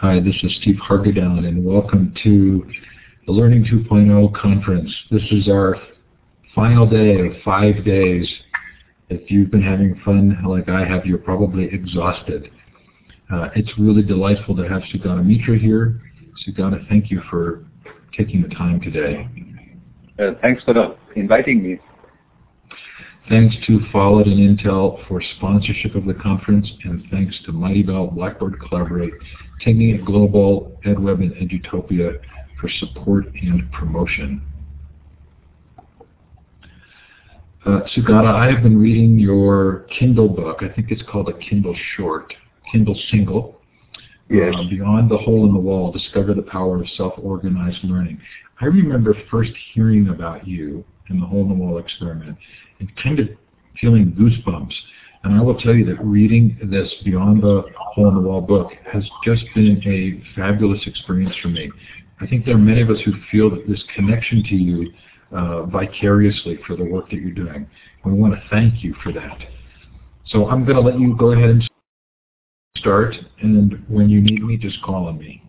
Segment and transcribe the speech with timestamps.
[0.00, 2.70] Hi, this is Steve Hargadon, and welcome to
[3.24, 4.94] the Learning 2.0 conference.
[5.10, 5.74] This is our
[6.54, 8.30] final day of five days.
[9.08, 12.50] If you've been having fun like I have, you're probably exhausted.
[13.32, 16.02] Uh, it's really delightful to have Sugata Mitra here.
[16.46, 17.64] Sugata, thank you for
[18.14, 19.26] taking the time today.
[20.18, 21.78] Uh, thanks for inviting me.
[23.28, 28.60] Thanks to Follett and Intel for sponsorship of the conference, and thanks to Mightybell, Blackboard
[28.60, 29.12] Collaborate,
[29.64, 32.20] Technique Global, EdWeb, and Edutopia
[32.60, 34.42] for support and promotion.
[37.64, 40.58] Uh, Sugata, I have been reading your Kindle book.
[40.60, 42.32] I think it's called a Kindle Short,
[42.70, 43.60] Kindle Single.
[44.30, 44.54] Yes.
[44.56, 48.20] Uh, Beyond the Hole in the Wall, Discover the Power of Self-Organized Learning.
[48.60, 52.36] I remember first hearing about you in the Hole in the Wall experiment
[52.80, 53.28] and kind of
[53.80, 54.72] feeling goosebumps.
[55.24, 58.72] And I will tell you that reading this Beyond the Hole in the Wall book
[58.92, 61.70] has just been a fabulous experience for me.
[62.20, 64.92] I think there are many of us who feel that this connection to you
[65.32, 67.68] uh, vicariously for the work that you're doing.
[68.04, 69.38] We want to thank you for that.
[70.26, 71.68] So I'm going to let you go ahead and
[72.76, 75.42] start, and when you need me, just call on me.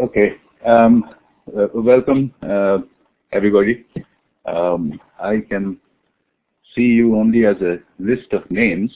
[0.00, 0.36] Okay.
[0.66, 1.14] Um,
[1.56, 2.78] uh, welcome, uh,
[3.32, 3.86] everybody.
[4.44, 5.78] Um, I can
[6.74, 8.92] see you only as a list of names,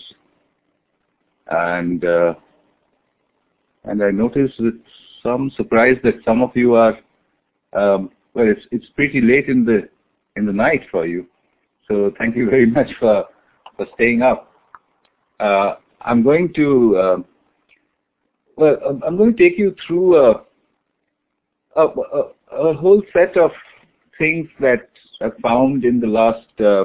[1.47, 2.35] and uh,
[3.85, 4.75] and I noticed with
[5.23, 6.99] some surprise that some of you are
[7.75, 8.49] um, well.
[8.49, 9.89] It's it's pretty late in the
[10.35, 11.27] in the night for you,
[11.87, 13.27] so thank you very much for
[13.77, 14.53] for staying up.
[15.39, 17.17] Uh, I'm going to uh,
[18.57, 20.43] well, I'm going to take you through a,
[21.77, 21.87] a,
[22.53, 23.51] a, whole set of
[24.19, 24.89] things that
[25.21, 26.85] I've found in the last, uh,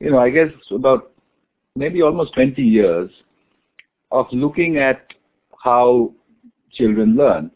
[0.00, 1.12] you know, I guess about
[1.76, 3.10] maybe almost 20 years
[4.10, 5.12] of looking at
[5.62, 6.12] how
[6.72, 7.50] children learn.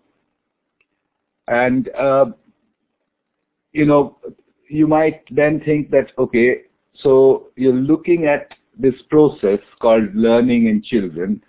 [1.46, 2.26] And, uh,
[3.72, 4.18] you know,
[4.68, 6.62] you might then think that, okay,
[6.94, 11.42] so you're looking at this process called learning in children,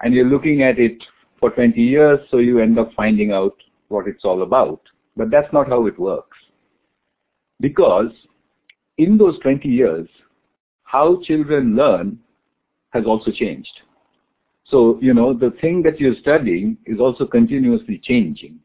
[0.00, 1.02] and you're looking at it
[1.38, 3.54] for 20 years, so you end up finding out
[3.92, 4.80] what it's all about.
[5.16, 6.36] But that's not how it works.
[7.60, 8.10] Because
[8.98, 10.08] in those 20 years,
[10.84, 12.18] how children learn
[12.90, 13.80] has also changed.
[14.64, 18.58] So, you know, the thing that you're studying is also continuously changing.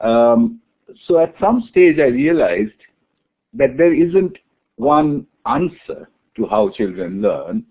[0.00, 0.60] Um,
[1.06, 2.80] so at some stage I realized
[3.54, 4.36] that there isn't
[4.76, 7.64] one answer to how children learn.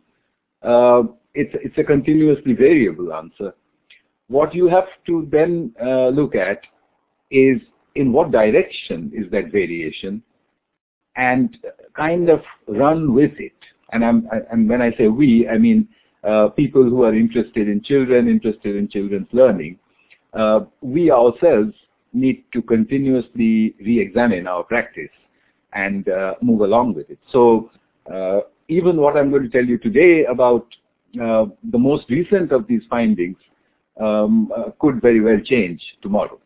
[0.62, 3.54] Uh, it's, it's a continuously variable answer.
[4.30, 6.62] What you have to then uh, look at
[7.32, 7.62] is
[7.96, 10.22] in what direction is that variation
[11.16, 11.58] and
[11.96, 13.54] kind of run with it.
[13.92, 15.88] And, I'm, and when I say we, I mean
[16.24, 19.80] uh, people who are interested in children, interested in children's learning.
[20.34, 21.74] Uh, we ourselves
[22.14, 25.10] need to continuously re-examine our practice
[25.74, 27.20] and uh, move along with it.
[27.32, 27.72] So
[28.14, 30.68] uh, even what I'm going to tell you today about
[31.22, 33.38] uh, the most recent of these findings
[34.00, 36.40] um, uh, could very well change tomorrow.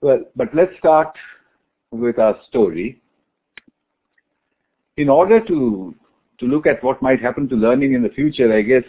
[0.00, 1.14] Well, but let's start
[1.90, 3.00] with our story.
[4.96, 5.94] In order to
[6.38, 8.84] to look at what might happen to learning in the future, I guess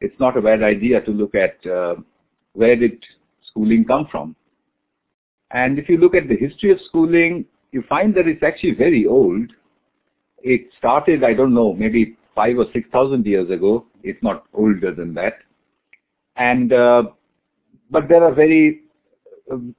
[0.00, 1.96] it's not a bad idea to look at uh,
[2.54, 3.04] where did
[3.46, 4.34] schooling come from.
[5.50, 9.06] And if you look at the history of schooling, you find that it's actually very
[9.06, 9.52] old.
[10.42, 14.92] It started, I don't know, maybe five or six thousand years ago, It's not older
[14.94, 15.34] than that.
[16.36, 17.04] And uh,
[17.90, 18.82] but there are very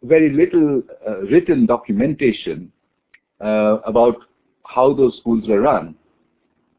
[0.03, 2.71] very little uh, written documentation
[3.41, 4.15] uh, about
[4.65, 5.95] how those schools were run.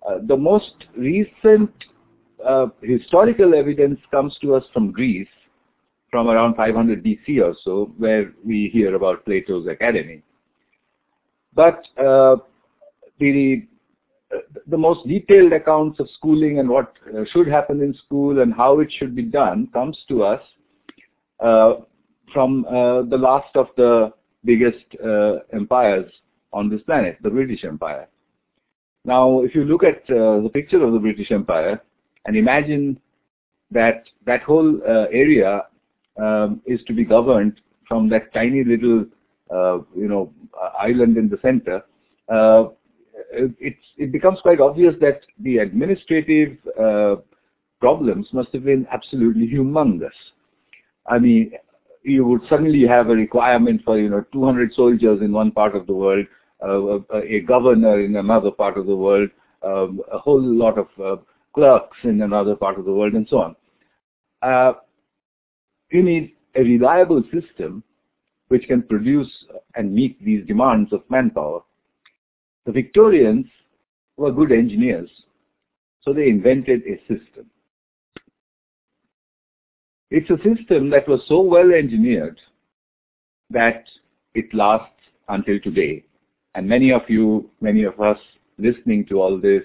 [0.09, 1.71] Uh, the most recent
[2.47, 5.29] uh, historical evidence comes to us from Greece,
[6.11, 10.23] from around 500 BC or so, where we hear about Plato's Academy.
[11.55, 12.37] But uh,
[13.19, 13.67] the
[14.67, 16.95] the most detailed accounts of schooling and what
[17.33, 20.41] should happen in school and how it should be done comes to us
[21.41, 21.75] uh,
[22.33, 24.13] from uh, the last of the
[24.45, 26.11] biggest uh, empires
[26.53, 28.09] on this planet, the British Empire.
[29.05, 31.83] Now, if you look at uh, the picture of the British Empire
[32.25, 32.99] and imagine
[33.71, 35.63] that that whole uh, area
[36.21, 39.05] um, is to be governed from that tiny little,
[39.51, 40.33] uh, you know,
[40.79, 41.83] island in the center,
[43.31, 47.17] it, it becomes quite obvious that the administrative uh,
[47.81, 50.11] problems must have been absolutely humongous.
[51.07, 51.53] I mean,
[52.03, 55.87] you would suddenly have a requirement for, you know, 200 soldiers in one part of
[55.87, 56.27] the world,
[56.63, 59.29] uh, a, a, governor in another part of the world,
[59.63, 61.21] um, a whole lot of uh,
[61.55, 63.57] clerks in another part of the world and so on.
[64.43, 64.73] Uh,
[65.91, 67.83] you need a reliable system
[68.49, 69.31] which can produce
[69.75, 71.61] and meet these demands of manpower.
[72.67, 73.47] The Victorians
[74.17, 75.09] were good engineers,
[76.03, 77.49] so they invented a system.
[80.11, 82.41] It's a system that was so well engineered
[83.51, 83.85] that
[84.35, 84.91] it lasts
[85.29, 86.05] until today.
[86.57, 88.19] And many of you, many of us
[88.59, 89.63] listening to all this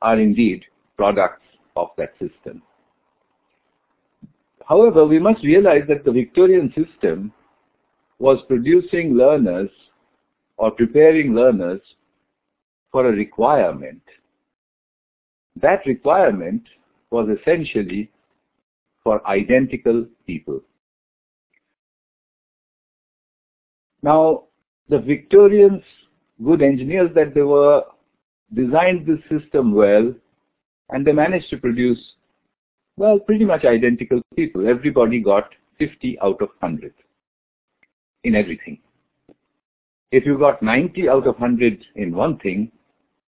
[0.00, 0.64] are indeed
[0.96, 1.44] products
[1.76, 2.62] of that system.
[4.66, 7.32] However, we must realize that the Victorian system
[8.18, 9.70] was producing learners
[10.56, 11.80] or preparing learners
[12.92, 14.02] for a requirement.
[15.60, 16.62] That requirement
[17.10, 18.10] was essentially
[19.02, 20.60] for identical people.
[24.02, 24.44] Now,
[24.88, 25.82] the Victorians,
[26.44, 27.84] good engineers that they were,
[28.54, 30.12] designed this system well
[30.90, 32.00] and they managed to produce,
[32.96, 34.68] well, pretty much identical people.
[34.68, 36.92] Everybody got 50 out of 100
[38.24, 38.78] in everything.
[40.12, 42.72] If you got 90 out of 100 in one thing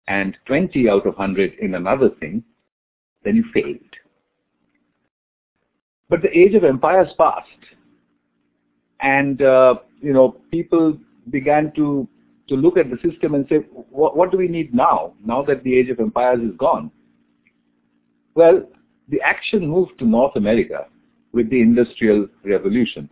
[0.09, 2.43] and 20 out of 100 in another thing,
[3.25, 3.79] then you failed.
[6.09, 7.47] But the age of empires passed
[9.01, 10.99] and, uh, you know, people
[11.31, 12.09] began to,
[12.49, 13.59] to look at the system and say,
[13.91, 16.91] what, what do we need now, now that the age of empires is gone?
[18.35, 18.63] Well,
[19.09, 20.87] the action moved to North America
[21.33, 23.09] with the Industrial Revolution.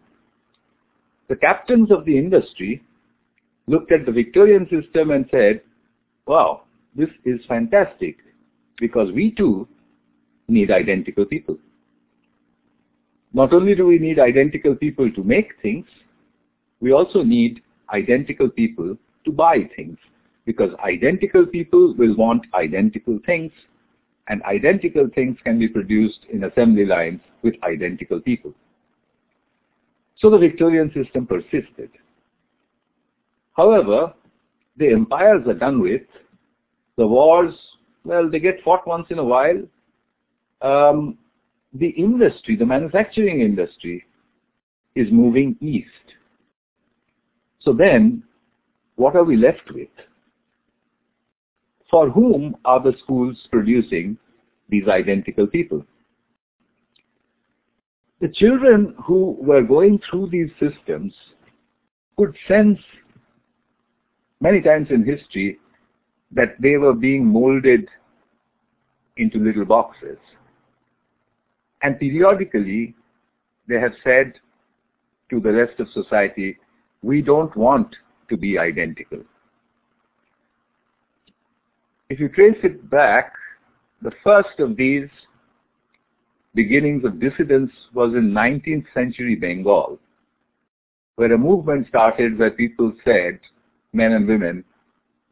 [1.29, 2.83] The captains of the industry
[3.67, 5.61] looked at the Victorian system and said,
[6.27, 6.63] wow,
[6.99, 8.19] this is fantastic
[8.77, 9.69] because we too
[10.49, 11.57] need identical people.
[13.33, 15.87] Not only do we need identical people to make things,
[16.81, 17.63] we also need
[17.95, 19.97] identical people to buy things
[20.45, 23.53] because identical people will want identical things
[24.27, 28.53] and identical things can be produced in assembly lines with identical people.
[30.17, 31.91] So the Victorian system persisted.
[33.57, 34.13] However,
[34.77, 36.03] the empires are done with.
[36.99, 37.55] The wars,
[38.05, 39.63] well, they get fought once in a while.
[40.63, 41.17] Um,
[41.73, 44.05] the industry, the manufacturing industry,
[44.97, 46.17] is moving east.
[47.61, 48.25] So then,
[48.97, 49.89] what are we left with?
[51.89, 54.19] For whom are the schools producing
[54.69, 55.87] these identical people?
[58.21, 61.15] The children who were going through these systems
[62.17, 62.81] could sense
[64.41, 65.61] many times in history
[66.33, 67.89] that they were being molded
[69.17, 70.19] into little boxes.
[71.83, 72.95] And periodically,
[73.69, 74.35] they have said
[75.31, 76.59] to the rest of society,
[77.03, 77.95] we don't want
[78.29, 79.21] to be identical.
[82.09, 83.33] If you trace it back,
[84.03, 85.09] the first of these
[86.55, 89.99] beginnings of dissidence was in 19th century Bengal,
[91.17, 93.39] where a movement started where people said,
[93.93, 94.65] men and women,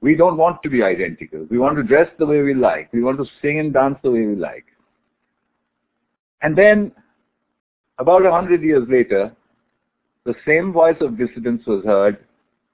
[0.01, 1.47] we don't want to be identical.
[1.51, 2.93] We want to dress the way we like.
[2.93, 4.67] We want to sing and dance the way we like.
[6.43, 6.93] And then,
[7.99, 9.35] about a hundred years later,
[10.25, 12.19] the same voice of dissidence was heard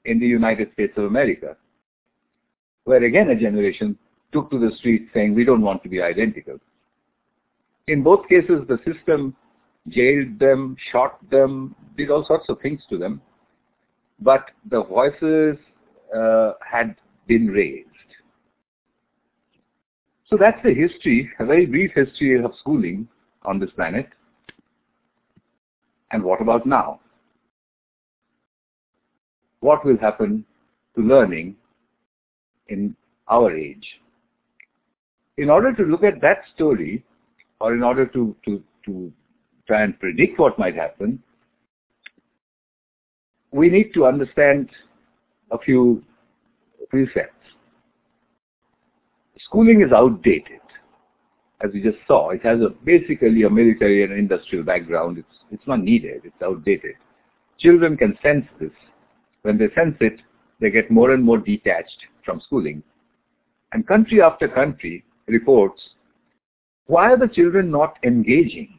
[0.05, 1.57] in the United States of America,
[2.85, 3.97] where again a generation
[4.33, 6.59] took to the streets saying, we don't want to be identical.
[7.87, 9.37] In both cases, the system
[9.89, 13.21] jailed them, shot them, did all sorts of things to them,
[14.21, 15.57] but the voices
[16.17, 17.89] uh, had been raised.
[20.27, 23.07] So that's the history, a very brief history of schooling
[23.45, 24.09] on this planet.
[26.11, 27.01] And what about now?
[29.61, 30.45] What will happen
[30.97, 31.57] to learning
[32.69, 32.97] in
[33.29, 33.87] our age?
[35.37, 37.05] In order to look at that story,
[37.61, 39.13] or in order to, to, to
[39.67, 41.23] try and predict what might happen,
[43.53, 44.71] we need to understand
[45.51, 46.03] a few
[46.93, 47.33] precepts.
[49.39, 50.61] Schooling is outdated
[51.63, 55.19] as we just saw, it has a basically a military and industrial background.
[55.19, 56.23] It's, it's not needed.
[56.25, 56.95] It's outdated.
[57.59, 58.73] Children can sense this.
[59.43, 60.21] When they sense it,
[60.61, 62.83] they get more and more detached from schooling.
[63.73, 65.81] And country after country reports,
[66.87, 68.79] why are the children not engaging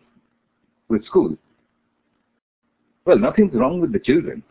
[0.89, 1.35] with school?
[3.05, 4.43] Well, nothing's wrong with the children.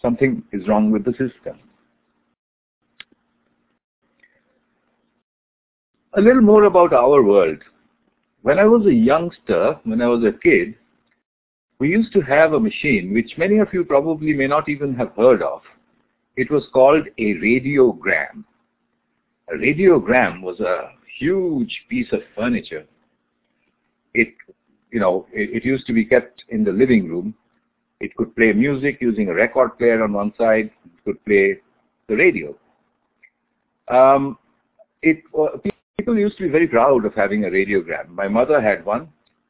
[0.00, 1.58] Something is wrong with the system.
[6.16, 7.58] A little more about our world.
[8.40, 10.74] When I was a youngster, when I was a kid,
[11.78, 15.12] we used to have a machine which many of you probably may not even have
[15.14, 15.60] heard of.
[16.36, 18.44] It was called a radiogram.
[19.50, 22.86] A radiogram was a huge piece of furniture.
[24.14, 24.28] It,
[24.90, 27.34] you know, it, it used to be kept in the living room.
[28.00, 30.70] It could play music using a record player on one side.
[30.86, 31.58] It could play
[32.08, 32.56] the radio.
[33.88, 34.38] Um,
[35.02, 35.22] it
[35.98, 38.08] people used to be very proud of having a radiogram.
[38.08, 39.08] My mother had one,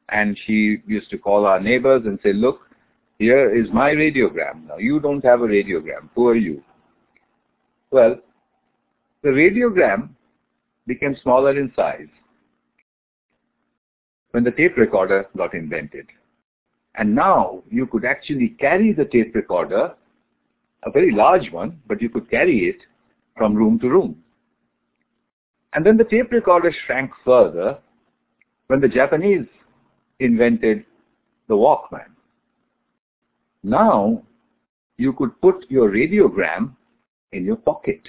[0.09, 2.61] and she used to call our neighbors and say, "Look,
[3.19, 4.65] here is my radiogram.
[4.67, 6.09] Now you don't have a radiogram.
[6.15, 6.63] Who are you?"
[7.91, 8.21] Well,
[9.23, 10.09] the radiogram
[10.85, 12.07] became smaller in size
[14.31, 16.07] when the tape recorder got invented.
[16.95, 19.95] And now you could actually carry the tape recorder,
[20.83, 22.85] a very large one, but you could carry it
[23.35, 24.23] from room to room.
[25.77, 27.77] And then the tape recorder shrank further
[28.65, 29.45] when the Japanese
[30.19, 30.83] invented
[31.47, 32.09] the Walkman.
[33.61, 34.23] Now
[34.97, 36.71] you could put your radiogram
[37.31, 38.01] in your pocket.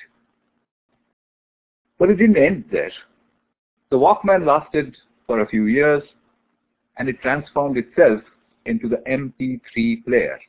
[1.99, 2.91] But it didn't end there.
[3.91, 4.97] The Walkman lasted
[5.27, 6.03] for a few years
[6.97, 8.23] and it transformed itself
[8.65, 10.41] into the MP3 player.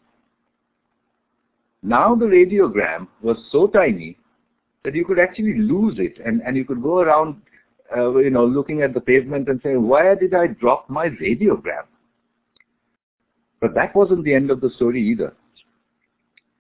[1.83, 4.15] Now the radiogram was so tiny
[4.83, 7.41] that you could actually lose it and, and you could go around
[7.95, 11.85] uh, you know, looking at the pavement and saying, where did I drop my radiogram?
[13.61, 15.33] But that wasn't the end of the story either.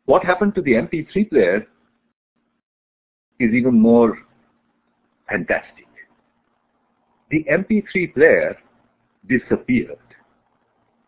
[0.05, 1.67] What happened to the MP3 player
[3.39, 4.17] is even more
[5.29, 5.85] fantastic.
[7.29, 8.57] The MP3 player
[9.27, 9.99] disappeared.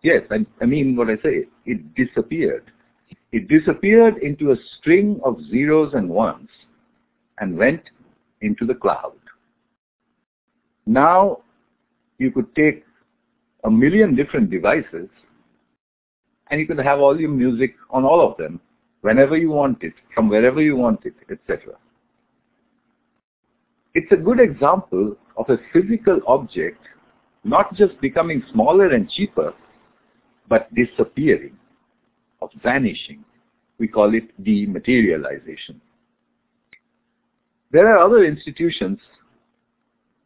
[0.04, 1.46] Yes, I, I mean what I say.
[1.66, 2.72] It disappeared.
[3.32, 6.50] It disappeared into a string of zeros and ones
[7.42, 7.82] and went
[8.40, 9.14] into the cloud.
[10.86, 11.40] Now
[12.18, 12.86] you could take
[13.66, 15.10] a million different devices
[16.50, 18.62] and you could have all your music on all of them
[19.02, 21.74] whenever you want it, from wherever you want it, etc.
[23.94, 26.80] It's a good example of a physical object
[27.44, 29.54] not just becoming smaller and cheaper,
[30.48, 31.58] but disappearing,
[32.42, 33.24] of vanishing.
[33.80, 35.82] We call it dematerialization.
[37.72, 39.00] There are other institutions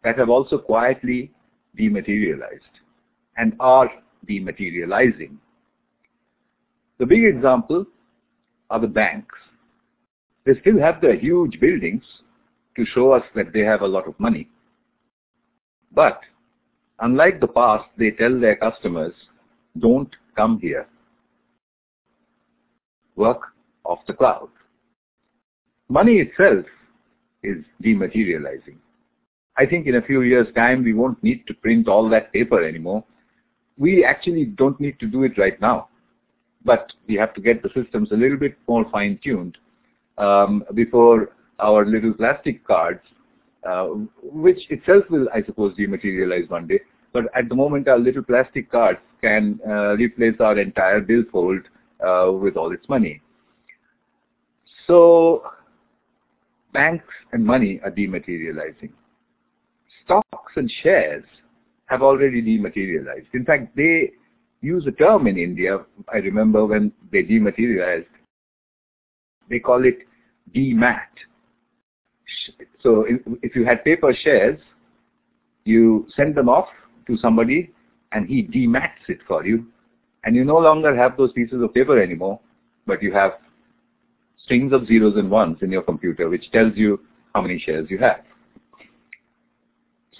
[0.03, 1.31] that have also quietly
[1.77, 2.63] dematerialized
[3.37, 3.89] and are
[4.27, 5.37] dematerializing.
[6.97, 7.85] The big example
[8.69, 9.35] are the banks.
[10.45, 12.03] They still have their huge buildings
[12.77, 14.49] to show us that they have a lot of money.
[15.93, 16.21] But
[16.99, 19.13] unlike the past, they tell their customers,
[19.77, 20.87] don't come here.
[23.15, 23.41] Work
[23.83, 24.49] off the cloud.
[25.89, 26.65] Money itself
[27.51, 28.77] is dematerializing.
[29.57, 32.63] I think in a few years' time, we won't need to print all that paper
[32.63, 33.03] anymore.
[33.77, 35.89] We actually don't need to do it right now.
[36.63, 39.57] But we have to get the systems a little bit more fine-tuned
[40.17, 43.01] um, before our little plastic cards,
[43.69, 43.85] uh,
[44.23, 46.81] which itself will, I suppose, dematerialize one day.
[47.13, 51.61] But at the moment, our little plastic cards can uh, replace our entire billfold
[52.05, 53.21] uh, with all its money.
[54.87, 55.43] So
[56.75, 58.91] banks and money are dematerializing.
[60.03, 61.23] Stocks and shares
[61.87, 63.27] have already dematerialized.
[63.33, 64.11] In fact, they
[64.61, 65.79] use a term in India,
[66.11, 68.07] I remember when they dematerialized,
[69.49, 69.99] they call it
[70.55, 71.13] demat.
[72.81, 73.05] So
[73.41, 74.59] if you had paper shares,
[75.63, 76.67] you send them off
[77.07, 77.71] to somebody
[78.11, 79.65] and he demats it for you
[80.23, 82.39] and you no longer have those pieces of paper anymore,
[82.87, 83.33] but you have
[84.45, 86.99] strings of zeros and ones in your computer which tells you
[87.33, 88.21] how many shares you have.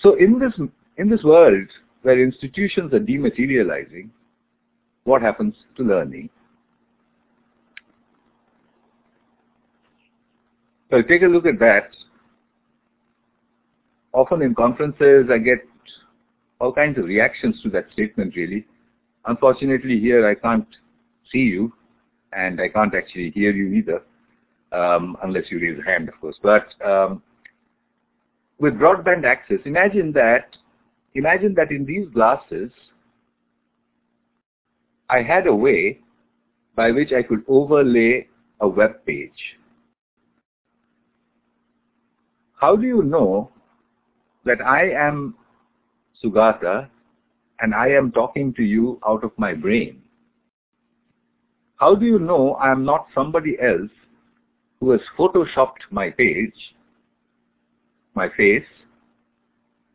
[0.01, 0.53] So in this,
[0.97, 1.67] in this world
[2.01, 4.09] where institutions are dematerializing,
[5.05, 6.29] what happens to learning?
[10.91, 11.89] So take a look at that.
[14.13, 15.59] Often in conferences, I get
[16.59, 18.65] all kinds of reactions to that statement, really.
[19.25, 20.67] Unfortunately, here I can't
[21.31, 21.73] see you,
[22.31, 24.01] and I can't actually hear you either,
[24.75, 26.37] um, unless you raise a hand, of course.
[26.41, 27.21] But um,
[28.59, 30.57] with broadband access, imagine that,
[31.13, 32.71] imagine that in these glasses,
[35.09, 35.99] I had a way
[36.75, 38.27] by which I could overlay
[38.59, 39.57] a web page.
[42.59, 43.51] How do you know
[44.45, 45.35] that I am
[46.23, 46.89] Sugata
[47.59, 50.01] and I am talking to you out of my brain?
[51.77, 53.91] How do you know I am not somebody else
[54.79, 56.75] who has photoshopped my page,
[58.13, 58.65] my face,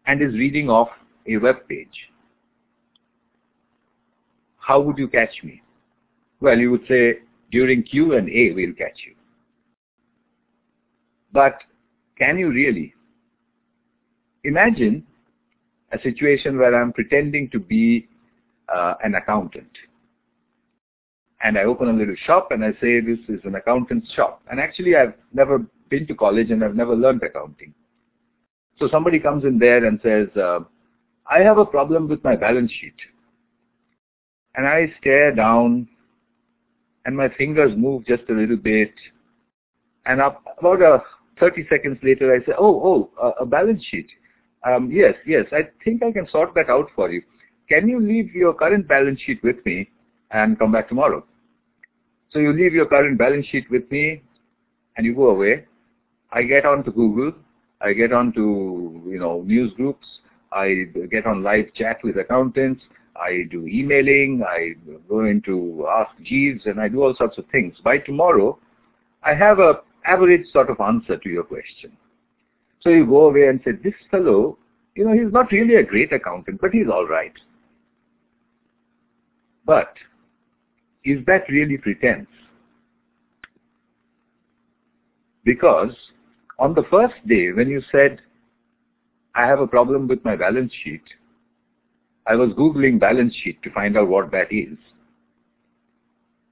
[0.07, 0.89] and is reading off
[1.27, 2.11] a web page?
[4.59, 5.63] How would you catch me?
[6.41, 7.21] Well, you would say,
[7.51, 9.15] during Q&A, we'll catch you.
[11.33, 11.59] But
[12.19, 12.95] can you really?
[14.45, 15.07] imagine
[15.93, 18.09] a situation where I'm pretending to be
[18.75, 19.71] uh, an accountant.
[21.43, 24.43] And I open a little shop and I say this is an accountant's shop.
[24.51, 27.75] And actually I've never been to college and I've never learned accounting.
[28.79, 30.61] So somebody comes in there and says, uh,
[31.31, 32.95] I have a problem with my balance sheet.
[34.55, 35.89] And I stare down
[37.07, 38.93] and my fingers move just a little bit.
[40.07, 41.03] And up, about a
[41.39, 44.09] 30 seconds later, I say, oh, oh, a balance sheet.
[44.67, 47.23] Um, yes, yes, I think I can sort that out for you.
[47.69, 49.91] Can you leave your current balance sheet with me
[50.33, 51.25] and come back tomorrow?
[52.31, 54.23] So you leave your current balance sheet with me
[54.97, 55.65] and you go away.
[56.31, 57.33] I get onto Google.
[57.81, 60.07] I get onto, you know, news groups.
[60.53, 62.83] I get on live chat with accountants.
[63.17, 64.43] I do emailing.
[64.47, 64.75] I
[65.09, 67.75] go into Ask Jeeves and I do all sorts of things.
[67.83, 68.59] By tomorrow,
[69.23, 71.93] I have a average sort of answer to your question.
[72.81, 74.57] So you go away and say, this fellow,
[74.95, 77.35] you know, he's not really a great accountant, but he's all right.
[79.67, 79.95] But
[81.05, 82.29] is that really pretense?
[85.45, 85.95] Because
[86.59, 88.21] on the first day when you said,
[89.35, 91.03] I have a problem with my balance sheet,
[92.27, 94.77] I was Googling balance sheet to find out what that is.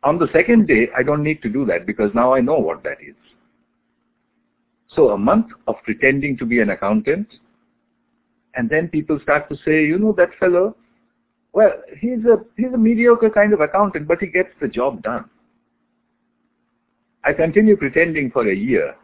[0.05, 2.83] On the second day, I don't need to do that because now I know what
[2.85, 3.17] that is.
[4.95, 7.29] So a month of pretending to be an accountant,
[8.55, 10.77] and then people start to say, you know, that fellow,
[11.59, 15.29] well, he's a, he's a mediocre kind of accountant, but he gets the job done.
[17.25, 18.95] I continue pretending for a year.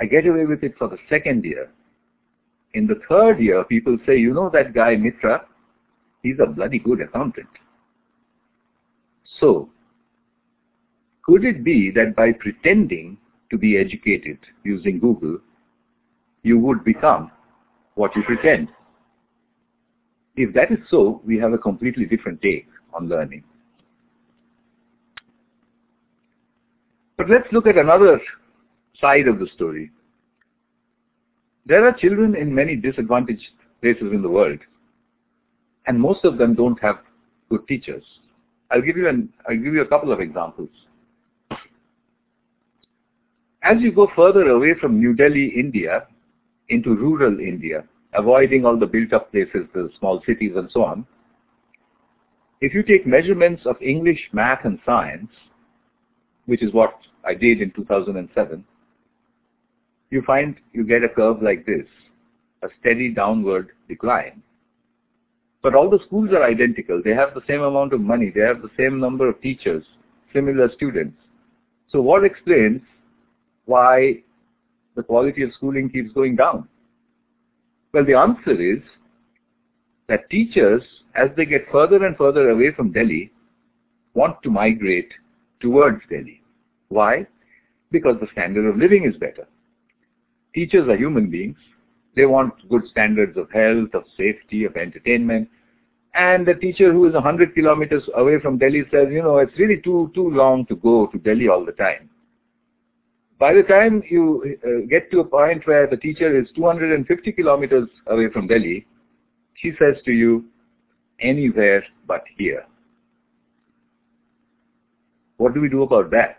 [0.00, 1.70] I get away with it for the second year.
[2.74, 5.44] In the third year, people say, you know that guy Mitra,
[6.24, 7.46] he's a bloody good accountant.
[9.38, 9.70] So,
[11.22, 13.18] could it be that by pretending
[13.52, 15.38] to be educated using Google,
[16.42, 17.30] you would become
[17.94, 18.66] what you pretend.
[20.36, 23.44] If that is so, we have a completely different take on learning.
[27.16, 28.20] But let's look at another
[29.00, 29.90] side of the story.
[31.66, 33.50] There are children in many disadvantaged
[33.82, 34.58] places in the world,
[35.86, 37.00] and most of them don't have
[37.50, 38.04] good teachers.
[38.70, 40.70] I'll give you an I'll give you a couple of examples.
[43.62, 46.06] As you go further away from New Delhi, India,
[46.70, 51.06] into rural India, avoiding all the built-up places, the small cities and so on,
[52.60, 55.30] if you take measurements of English, math and science,
[56.46, 58.64] which is what I did in 2007,
[60.10, 61.86] you find you get a curve like this,
[62.62, 64.42] a steady downward decline.
[65.62, 67.00] But all the schools are identical.
[67.02, 68.30] They have the same amount of money.
[68.34, 69.84] They have the same number of teachers,
[70.32, 71.16] similar students.
[71.90, 72.80] So what explains
[73.66, 74.22] why
[74.96, 76.68] the quality of schooling keeps going down?
[77.92, 78.82] Well, the answer is
[80.08, 80.82] that teachers,
[81.14, 83.32] as they get further and further away from Delhi,
[84.14, 85.12] want to migrate
[85.60, 86.42] towards Delhi.
[86.88, 87.26] Why?
[87.90, 89.46] Because the standard of living is better.
[90.54, 91.56] Teachers are human beings.
[92.16, 95.48] They want good standards of health, of safety, of entertainment.
[96.14, 99.80] And the teacher who is 100 kilometers away from Delhi says, you know, it's really
[99.80, 102.09] too, too long to go to Delhi all the time.
[103.40, 107.88] By the time you uh, get to a point where the teacher is 250 kilometers
[108.06, 108.86] away from Delhi,
[109.54, 110.44] she says to you,
[111.20, 112.66] anywhere but here.
[115.38, 116.36] What do we do about that?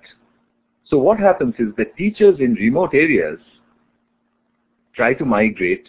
[0.85, 3.39] So what happens is that teachers in remote areas
[4.95, 5.87] try to migrate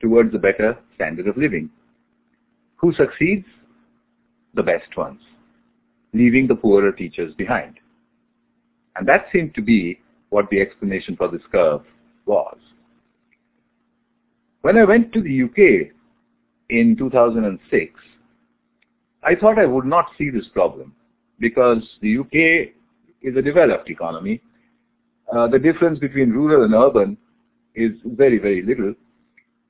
[0.00, 1.70] towards a better standard of living.
[2.76, 3.46] Who succeeds?
[4.52, 5.20] The best ones,
[6.12, 7.78] leaving the poorer teachers behind.
[8.96, 10.00] And that seemed to be
[10.34, 11.82] what the explanation for this curve
[12.26, 12.56] was.
[14.62, 15.92] When I went to the UK
[16.70, 17.92] in 2006,
[19.22, 20.92] I thought I would not see this problem
[21.38, 22.74] because the UK
[23.22, 24.42] is a developed economy.
[25.32, 27.16] Uh, the difference between rural and urban
[27.76, 28.92] is very, very little.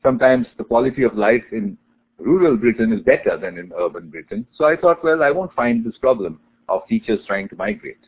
[0.02, 1.76] Sometimes the quality of life in
[2.18, 4.46] rural Britain is better than in urban Britain.
[4.56, 7.98] So I thought, well, I won't find this problem of teachers trying to migrate.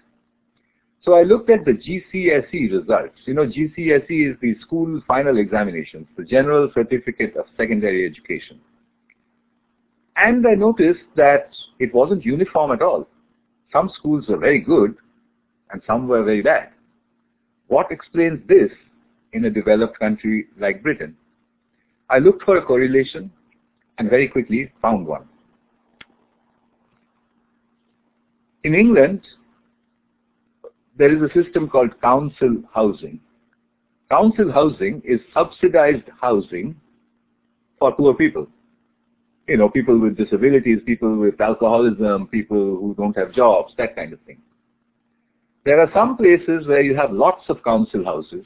[1.07, 3.15] So I looked at the GCSE results.
[3.27, 8.61] You know, GCSE is the school final examinations, the General Certificate of Secondary Education.
[10.17, 13.07] And I noticed that it wasn't uniform at all.
[13.73, 14.97] Some schools were very good
[15.71, 16.71] and some were very bad.
[17.69, 18.71] What explains this
[19.33, 21.17] in a developed country like Britain?
[22.11, 23.31] I looked for a correlation
[23.99, 25.29] and very quickly found one.
[28.65, 29.21] In England,
[30.99, 33.21] there is a system called council housing.
[34.11, 36.77] council housing is subsidized housing
[37.79, 38.47] for poor people.
[39.49, 44.13] You know, people with disabilities, people with alcoholism, people who don't have jobs, that kind
[44.13, 44.39] of thing.
[45.65, 48.45] There are some places where you have lots of council houses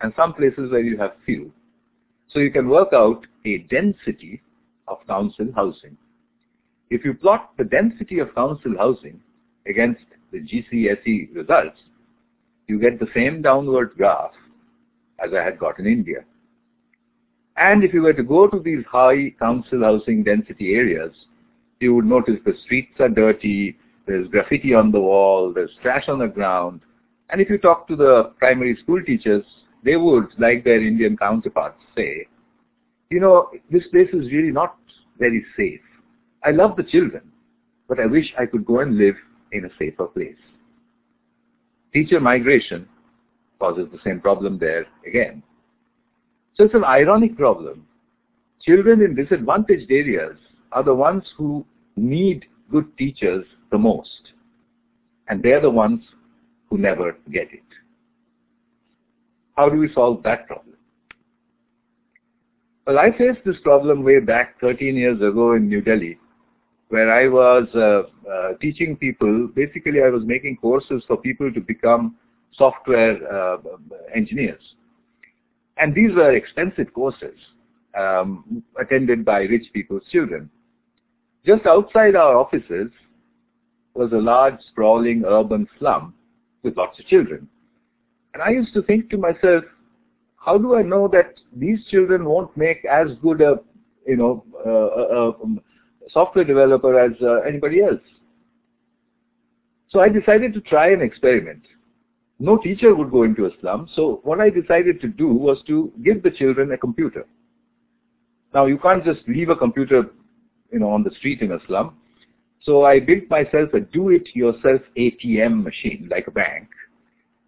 [0.00, 1.52] and some places where you have few.
[2.28, 4.40] So you can work out a density
[4.86, 5.96] of council housing.
[6.88, 9.20] If you plot the density of council housing
[9.66, 11.78] against the GCSE results,
[12.70, 14.30] you get the same downward graph
[15.18, 16.24] as I had got in India.
[17.56, 21.12] And if you were to go to these high council housing density areas,
[21.80, 26.20] you would notice the streets are dirty, there's graffiti on the wall, there's trash on
[26.20, 26.80] the ground.
[27.30, 29.44] And if you talk to the primary school teachers,
[29.84, 32.28] they would, like their Indian counterparts, say,
[33.10, 34.76] you know, this place is really not
[35.18, 35.80] very safe.
[36.44, 37.22] I love the children,
[37.88, 39.16] but I wish I could go and live
[39.50, 40.36] in a safer place.
[41.92, 42.88] Teacher migration
[43.58, 45.42] causes the same problem there again.
[46.54, 47.86] So it's an ironic problem.
[48.62, 50.36] Children in disadvantaged areas
[50.72, 51.64] are the ones who
[51.96, 54.32] need good teachers the most.
[55.28, 56.02] And they're the ones
[56.68, 57.62] who never get it.
[59.56, 60.76] How do we solve that problem?
[62.86, 66.18] Well, I faced this problem way back 13 years ago in New Delhi,
[66.90, 71.60] where I was uh, uh, teaching people, basically I was making courses for people to
[71.60, 72.16] become
[72.52, 73.58] software uh,
[74.14, 74.60] engineers.
[75.76, 77.38] And these were expensive courses
[77.98, 80.50] um, attended by rich people's children.
[81.46, 82.90] Just outside our offices
[83.94, 86.12] was a large sprawling urban slum
[86.64, 87.48] with lots of children.
[88.34, 89.64] And I used to think to myself,
[90.36, 93.60] how do I know that these children won't make as good a,
[94.06, 95.32] you know, uh,
[96.12, 98.00] software developer as uh, anybody else?
[99.90, 101.62] So I decided to try an experiment.
[102.38, 105.92] No teacher would go into a slum, so what I decided to do was to
[106.02, 107.26] give the children a computer.
[108.54, 110.10] Now you can't just leave a computer,
[110.72, 111.96] you know, on the street in a slum.
[112.62, 116.68] So I built myself a do-it-yourself ATM machine, like a bank,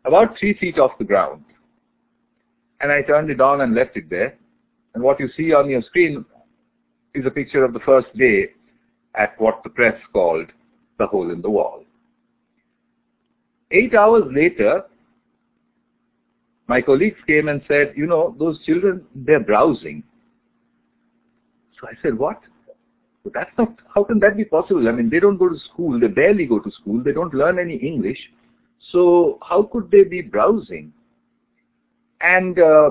[0.05, 1.44] about three feet off the ground.
[2.81, 4.37] And I turned it on and left it there.
[4.94, 6.25] And what you see on your screen
[7.14, 8.48] is a picture of the first day
[9.14, 10.46] at what the press called
[10.98, 11.85] the hole in the wall.
[13.70, 14.83] Eight hours later,
[16.68, 20.03] my colleagues came and said, you know, those children, they're browsing.
[21.81, 22.40] So I said, what?
[23.33, 24.88] That's not, how can that be possible?
[24.88, 27.59] I mean, they don't go to school, they barely go to school, they don't learn
[27.59, 28.18] any English.
[28.90, 30.92] So how could they be browsing?
[32.20, 32.90] And uh,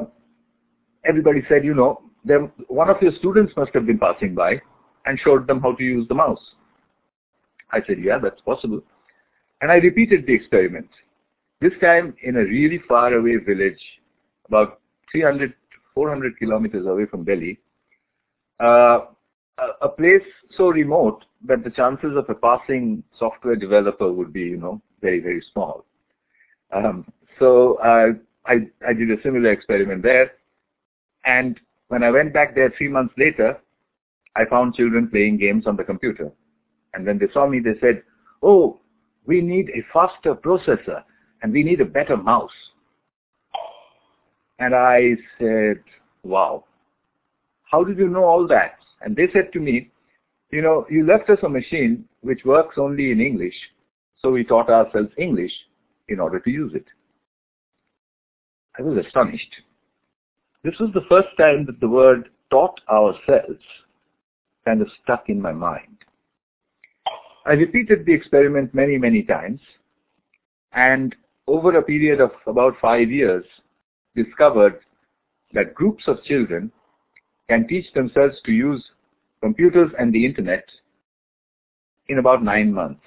[1.06, 4.62] everybody said, you know, them, one of your students must have been passing by
[5.06, 6.54] and showed them how to use the mouse.
[7.72, 8.82] I said, yeah, that's possible.
[9.62, 10.90] And I repeated the experiment.
[11.62, 13.80] This time in a really far away village,
[14.48, 14.82] about
[15.12, 15.54] 300,
[15.94, 17.60] 400 kilometers away from Delhi,
[18.60, 19.06] uh,
[19.82, 20.24] a, place
[20.56, 25.20] so remote that the chances of a passing software developer would be, you know, very,
[25.20, 25.86] very small.
[26.72, 28.14] Um, so uh,
[28.46, 30.32] I, I did a similar experiment there.
[31.26, 31.60] And
[31.92, 33.60] when I went back there three months later,
[34.38, 36.32] I found children playing games on the computer.
[36.94, 38.02] And when they saw me, they said,
[38.42, 38.80] oh,
[39.26, 41.04] we need a faster processor
[41.44, 42.58] and we need a better mouse.
[44.60, 45.84] And I said,
[46.24, 46.64] wow,
[47.70, 48.78] how did you know all that?
[49.02, 49.92] And they said to me,
[50.50, 53.56] you know, you left us a machine which works only in English,
[54.22, 55.52] so we taught ourselves English
[56.08, 56.86] in order to use it.
[58.80, 59.56] I was astonished.
[60.64, 63.60] This was the first time that the word taught ourselves
[64.66, 65.98] kind of stuck in my mind.
[67.46, 69.60] I repeated the experiment many, many times
[70.74, 71.16] and
[71.48, 73.44] over a period of about five years
[74.16, 74.80] discovered
[75.54, 76.72] that groups of children
[77.50, 78.84] can teach themselves to use
[79.42, 80.66] computers and the internet
[82.08, 83.02] in about nine months.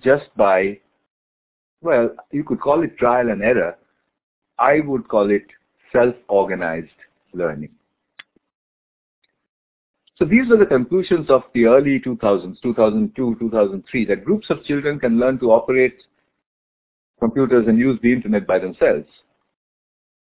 [0.00, 0.78] Just by,
[1.80, 3.76] well, you could call it trial and error.
[4.58, 5.46] I would call it
[5.92, 6.88] self-organized
[7.32, 7.70] learning.
[10.16, 14.98] So these were the conclusions of the early 2000s, 2002, 2003, that groups of children
[14.98, 16.02] can learn to operate
[17.20, 19.06] computers and use the internet by themselves.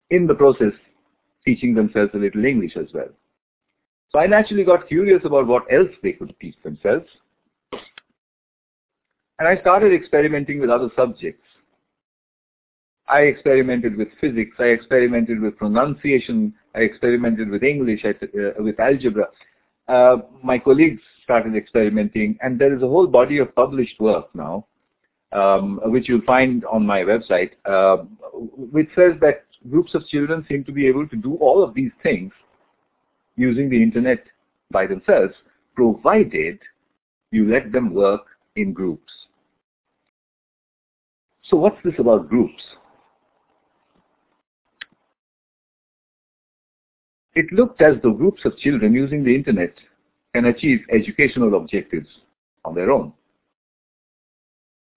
[0.10, 0.74] In the process,
[1.46, 3.10] teaching themselves a little English as well.
[4.12, 7.08] So I naturally got curious about what else they could teach themselves.
[9.40, 11.44] And I started experimenting with other subjects.
[13.08, 18.80] I experimented with physics, I experimented with pronunciation, I experimented with English, I, uh, with
[18.80, 19.28] algebra.
[19.88, 24.66] Uh, my colleagues started experimenting and there is a whole body of published work now
[25.34, 30.64] um, which you'll find on my website, uh, which says that groups of children seem
[30.64, 32.32] to be able to do all of these things
[33.36, 34.24] using the internet
[34.72, 35.34] by themselves,
[35.76, 36.60] provided
[37.32, 38.22] you let them work
[38.56, 39.12] in groups.
[41.44, 42.62] So what's this about groups?
[47.36, 49.74] It looked as though groups of children using the internet
[50.34, 52.08] can achieve educational objectives
[52.66, 53.14] on their own.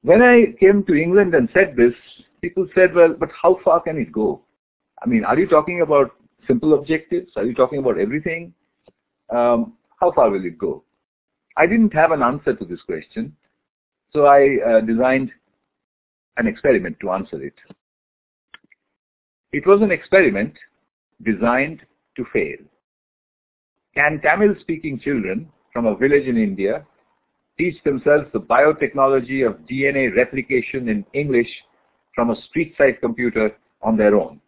[0.03, 1.95] When I came to England and said this,
[2.41, 4.43] people said, well, but how far can it go?
[5.03, 6.13] I mean, are you talking about
[6.47, 7.33] simple objectives?
[7.37, 8.55] Are you talking about everything?
[9.31, 10.85] Um, how far will it go?
[11.57, 13.35] I didn't have an answer to this question,
[14.13, 15.31] so I uh, designed
[16.37, 17.55] an experiment to answer it.
[19.53, 20.53] It was an experiment
[21.23, 21.81] designed
[22.17, 22.59] to fail.
[23.95, 26.85] Can Tamil-speaking children from a village in India
[27.59, 31.49] teach themselves the biotechnology of DNA replication in English
[32.15, 34.41] from a street-side computer on their own?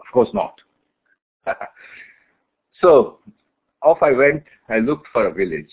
[0.00, 0.54] Of course not.
[2.80, 3.18] so
[3.82, 5.70] off I went, I looked for a village.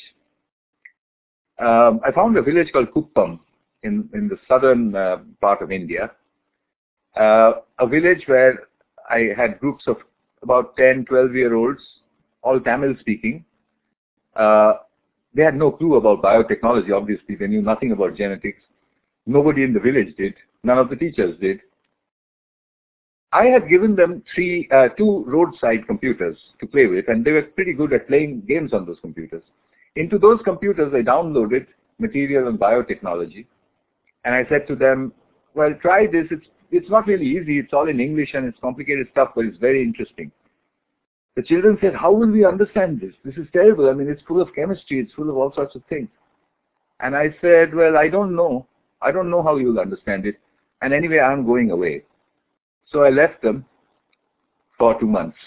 [1.60, 3.40] Um, I found a village called Kuppam
[3.84, 6.12] in, in the southern uh, part of India,
[7.20, 8.68] uh, a village where
[9.10, 9.98] I had groups of
[10.44, 11.82] about 10, 12 year olds,
[12.42, 13.44] all Tamil speaking.
[14.36, 14.74] Uh,
[15.34, 17.36] they had no clue about biotechnology, obviously.
[17.36, 18.60] They knew nothing about genetics.
[19.26, 20.36] Nobody in the village did.
[20.64, 21.62] None of the teachers did.
[23.32, 27.42] I had given them three, uh, two roadside computers to play with, and they were
[27.42, 29.42] pretty good at playing games on those computers.
[29.96, 31.66] Into those computers, I downloaded
[31.98, 33.48] material on biotechnology,
[34.24, 35.14] and I said to them,
[35.56, 36.26] well, try this.
[36.30, 37.60] It's, it's not really easy.
[37.60, 40.32] It's all in English and it's complicated stuff, but it's very interesting.
[41.36, 43.14] The children said, how will we understand this?
[43.24, 43.90] This is terrible.
[43.90, 45.00] I mean, it's full of chemistry.
[45.00, 46.10] It's full of all sorts of things.
[47.00, 48.68] And I said, well, I don't know.
[49.02, 50.40] I don't know how you'll understand it.
[50.82, 52.04] And anyway, I'm going away.
[52.92, 53.66] So I left them
[54.78, 55.38] for two months.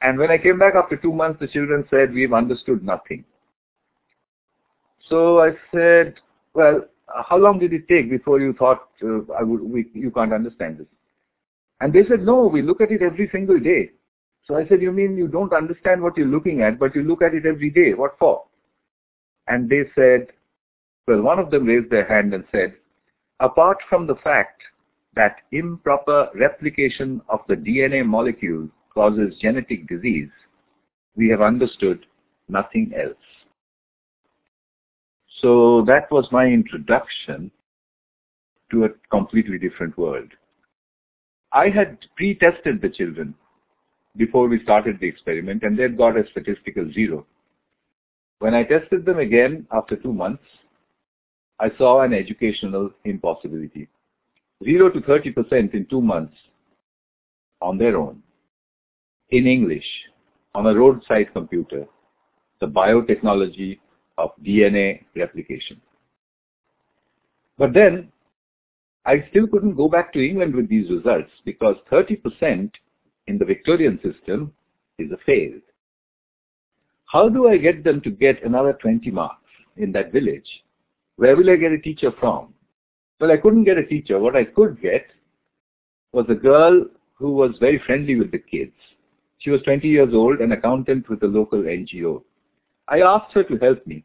[0.00, 3.24] And when I came back after two months, the children said, we've understood nothing.
[5.08, 6.14] So I said,
[6.54, 6.82] well,
[7.28, 10.78] how long did it take before you thought uh, I would, we, you can't understand
[10.78, 10.86] this?
[11.80, 13.90] And they said, no, we look at it every single day.
[14.46, 17.22] So I said, you mean you don't understand what you're looking at, but you look
[17.22, 17.94] at it every day.
[17.94, 18.44] What for?
[19.48, 20.28] And they said,
[21.06, 22.74] well, one of them raised their hand and said,
[23.40, 24.62] apart from the fact
[25.14, 30.30] that improper replication of the DNA molecule causes genetic disease,
[31.16, 32.06] we have understood
[32.48, 33.16] nothing else.
[35.42, 37.50] So that was my introduction
[38.70, 40.28] to a completely different world.
[41.52, 43.34] I had pre-tested the children
[44.16, 47.26] before we started the experiment and they'd got a statistical zero.
[48.38, 50.44] When I tested them again after two months,
[51.58, 53.88] I saw an educational impossibility.
[54.64, 56.36] 0 to 30% in two months
[57.60, 58.22] on their own,
[59.30, 59.86] in English,
[60.54, 61.86] on a roadside computer,
[62.60, 63.78] the biotechnology
[64.18, 65.80] of DNA replication.
[67.58, 68.10] But then,
[69.04, 72.70] I still couldn't go back to England with these results because 30%
[73.26, 74.52] in the Victorian system
[74.98, 75.52] is a fail.
[77.06, 80.64] How do I get them to get another 20 marks in that village?
[81.16, 82.54] Where will I get a teacher from?
[83.20, 84.18] Well, I couldn't get a teacher.
[84.18, 85.06] What I could get
[86.12, 88.72] was a girl who was very friendly with the kids.
[89.38, 92.22] She was 20 years old, an accountant with a local NGO.
[92.88, 94.04] I asked her to help me.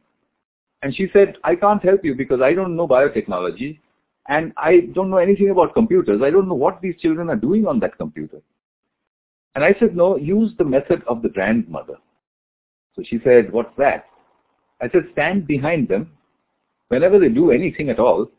[0.83, 3.79] And she said, I can't help you because I don't know biotechnology
[4.27, 6.21] and I don't know anything about computers.
[6.23, 8.41] I don't know what these children are doing on that computer.
[9.55, 11.95] And I said, no, use the method of the grandmother.
[12.95, 14.05] So she said, what's that?
[14.81, 16.11] I said, stand behind them.
[16.89, 18.29] Whenever they do anything at all,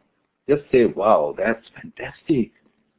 [0.48, 2.53] just say, wow, that's fantastic.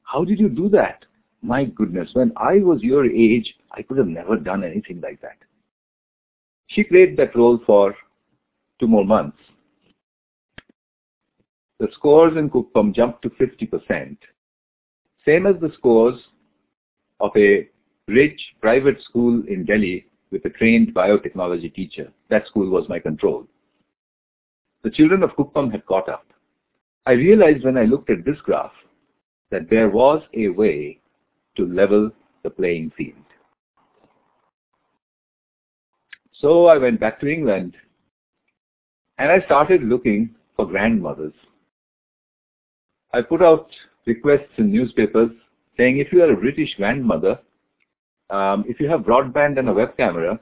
[0.04, 1.06] How did you do that?
[1.42, 5.38] My goodness, when I was your age, I could have never done anything like that.
[6.70, 7.96] She played that role for
[8.80, 9.38] two more months.
[11.80, 14.18] The scores in Kuppam jumped to 50%,
[15.26, 16.20] same as the scores
[17.20, 17.68] of a
[18.08, 22.12] rich private school in Delhi with a trained biotechnology teacher.
[22.30, 23.48] That school was my control.
[24.84, 26.26] The children of Kuppam had caught up.
[27.06, 28.74] I realized when I looked at this graph
[29.50, 31.00] that there was a way
[31.56, 32.12] to level
[32.44, 33.16] the playing field.
[36.40, 37.76] So I went back to England
[39.18, 41.34] and I started looking for grandmothers.
[43.14, 43.70] I put out
[44.06, 45.32] requests in newspapers
[45.78, 47.40] saying if you are a British grandmother
[48.30, 50.40] um, if you have broadband and a web camera,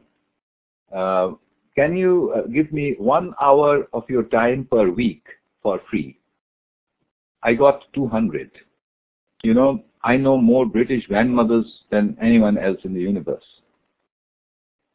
[0.93, 1.31] uh,
[1.75, 5.23] can you uh, give me one hour of your time per week
[5.61, 6.17] for free.
[7.43, 8.51] I got 200.
[9.43, 13.43] You know, I know more British grandmothers than anyone else in the universe.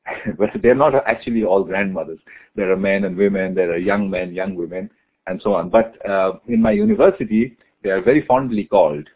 [0.39, 2.19] but they're not actually all grandmothers.
[2.57, 4.91] There are men and women, there are young men, young women,
[5.27, 5.71] and so on.
[5.71, 9.09] But uh, in my university, they are very fondly called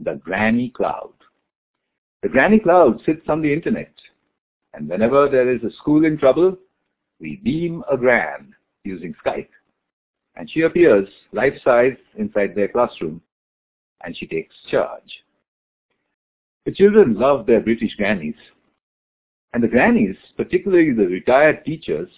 [0.00, 1.12] the granny cloud.
[2.22, 3.92] The granny cloud sits on the internet.
[4.74, 6.56] And whenever there is a school in trouble,
[7.18, 9.48] we beam a gran using Skype.
[10.36, 13.20] And she appears life-size inside their classroom
[14.02, 15.24] and she takes charge.
[16.64, 18.36] The children love their British grannies.
[19.52, 22.08] And the grannies, particularly the retired teachers,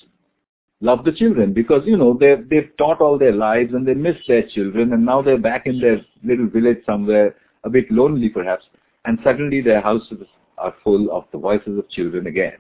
[0.81, 4.17] love the children because, you know, they've, they've taught all their lives and they miss
[4.29, 8.65] their children and now they're back in their little village somewhere, a bit lonely perhaps,
[9.05, 10.27] and suddenly their houses
[10.59, 12.59] are full of the voices of children again.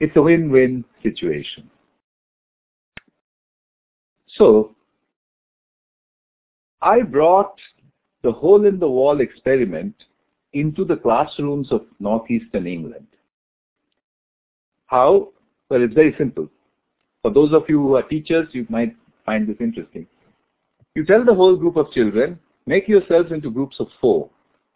[0.00, 1.70] It's a win-win situation.
[4.26, 4.74] So,
[6.80, 7.54] I brought
[8.22, 9.94] the hole-in-the-wall experiment
[10.54, 13.06] into the classrooms of northeastern England.
[14.86, 15.28] How?
[15.68, 16.48] Well, it's very simple.
[17.22, 18.94] For those of you who are teachers, you might
[19.26, 20.06] find this interesting.
[20.94, 24.30] You tell the whole group of children, make yourselves into groups of four.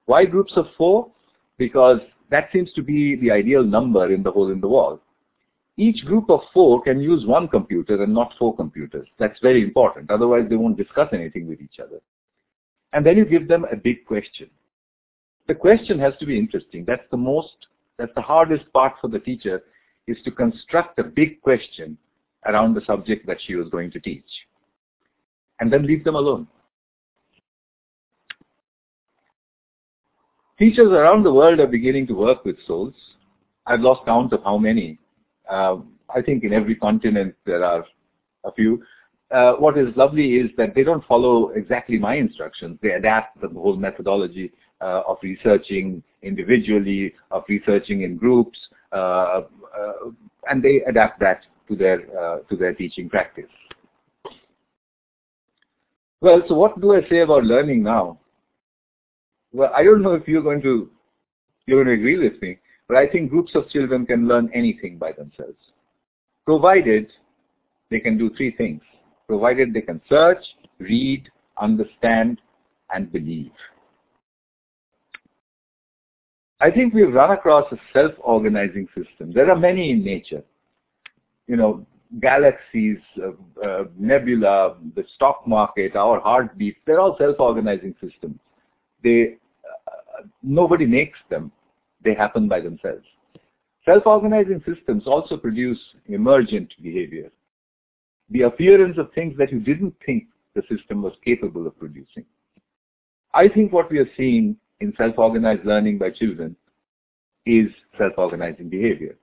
[0.06, 1.10] Why groups of four?
[1.58, 5.00] Because that seems to be the ideal number in the hole in the wall.
[5.76, 9.06] Each group of four can use one computer and not four computers.
[9.18, 10.10] That's very important.
[10.10, 12.00] Otherwise, they won't discuss anything with each other.
[12.92, 14.50] And then you give them a big question.
[15.48, 16.84] The question has to be interesting.
[16.87, 17.66] That's the most,
[17.98, 19.62] that's the hardest part for the teacher
[20.06, 21.96] is to construct a big question
[22.46, 24.28] around the subject that she was going to teach.
[25.61, 26.46] And then leave them alone.
[30.58, 32.94] Teachers around the world are beginning to work with SOLEs.
[33.66, 34.98] I've lost count of how many.
[35.48, 35.78] Uh,
[36.14, 37.84] I think in every continent there are
[38.44, 38.82] a few.
[39.30, 42.78] Uh, what is lovely is that they don't follow exactly my instructions.
[42.82, 48.58] They adapt the whole methodology uh, of researching individually, of researching in groups,
[48.92, 49.92] uh, uh,
[50.48, 53.50] and they adapt that to their uh, to their teaching practice.
[56.22, 58.18] Well, so what do I say about learning now?
[59.52, 60.90] Well, I don't know if you're going to
[61.66, 64.96] you're going to agree with me, but I think groups of children can learn anything
[64.96, 65.58] by themselves,
[66.46, 67.12] provided
[67.90, 68.80] they can do three things
[69.28, 70.42] provided they can search,
[70.78, 72.40] read, understand,
[72.92, 73.52] and believe.
[76.60, 79.32] I think we've run across a self-organizing system.
[79.32, 80.42] There are many in nature.
[81.46, 81.86] You know,
[82.20, 88.40] galaxies, uh, uh, nebula, the stock market, our heartbeat, they're all self-organizing systems.
[89.04, 89.36] They,
[89.86, 91.52] uh, nobody makes them.
[92.02, 93.04] They happen by themselves.
[93.84, 97.30] Self-organizing systems also produce emergent behavior
[98.30, 102.24] the appearance of things that you didn't think the system was capable of producing.
[103.34, 106.56] I think what we are seeing in self-organized learning by children
[107.46, 109.16] is self-organizing behavior.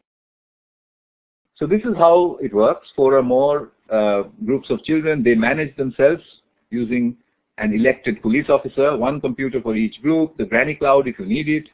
[1.56, 2.88] So this is how it works.
[2.96, 6.24] Four or more uh, groups of children, they manage themselves
[6.70, 7.16] using
[7.58, 11.48] an elected police officer, one computer for each group, the granny cloud if you need
[11.48, 11.70] it,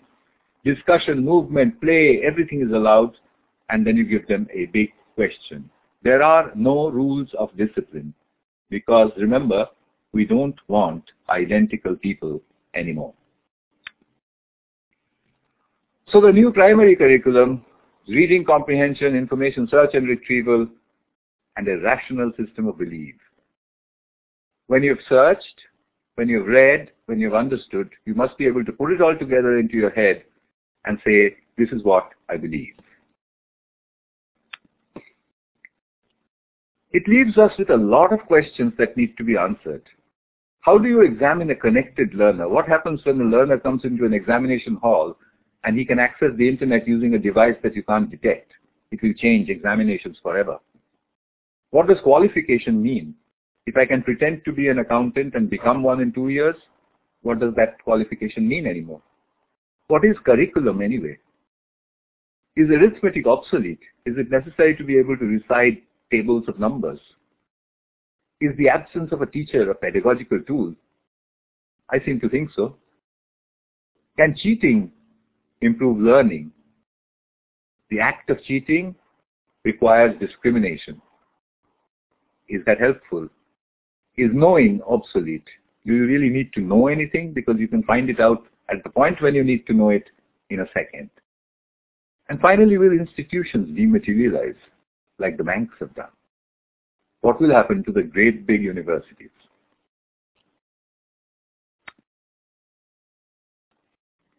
[0.63, 3.15] discussion, movement, play, everything is allowed,
[3.69, 5.67] and then you give them a big question.
[6.03, 8.13] There are no rules of discipline
[8.69, 9.67] because remember,
[10.13, 12.41] we don't want identical people
[12.73, 13.13] anymore.
[16.07, 17.63] So the new primary curriculum,
[18.07, 20.67] reading comprehension, information search and retrieval,
[21.55, 23.15] and a rational system of belief.
[24.67, 25.61] When you've searched,
[26.15, 29.59] when you've read, when you've understood, you must be able to put it all together
[29.59, 30.23] into your head
[30.85, 32.73] and say, this is what I believe.
[36.93, 39.83] It leaves us with a lot of questions that need to be answered.
[40.59, 42.47] How do you examine a connected learner?
[42.49, 45.17] What happens when the learner comes into an examination hall
[45.63, 48.51] and he can access the internet using a device that you can't detect?
[48.91, 50.59] It will change examinations forever.
[51.69, 53.15] What does qualification mean?
[53.65, 56.55] If I can pretend to be an accountant and become one in two years,
[57.21, 59.01] what does that qualification mean anymore?
[59.87, 61.17] What is curriculum anyway?
[62.57, 63.79] Is arithmetic obsolete?
[64.05, 66.99] Is it necessary to be able to recite tables of numbers?
[68.39, 70.75] Is the absence of a teacher a pedagogical tool?
[71.89, 72.75] I seem to think so.
[74.17, 74.91] Can cheating
[75.61, 76.51] improve learning?
[77.89, 78.95] The act of cheating
[79.63, 81.01] requires discrimination.
[82.49, 83.29] Is that helpful?
[84.17, 85.47] Is knowing obsolete?
[85.85, 87.33] Do you really need to know anything?
[87.33, 90.09] Because you can find it out at the point when you need to know it
[90.49, 91.09] in a second.
[92.29, 94.55] And finally, will institutions dematerialize?
[95.21, 96.15] Like the banks have done.
[97.21, 99.29] what will happen to the great big universities?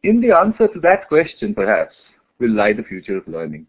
[0.03, 1.95] In the answer to that question, perhaps,
[2.41, 3.67] will lie the future of learning.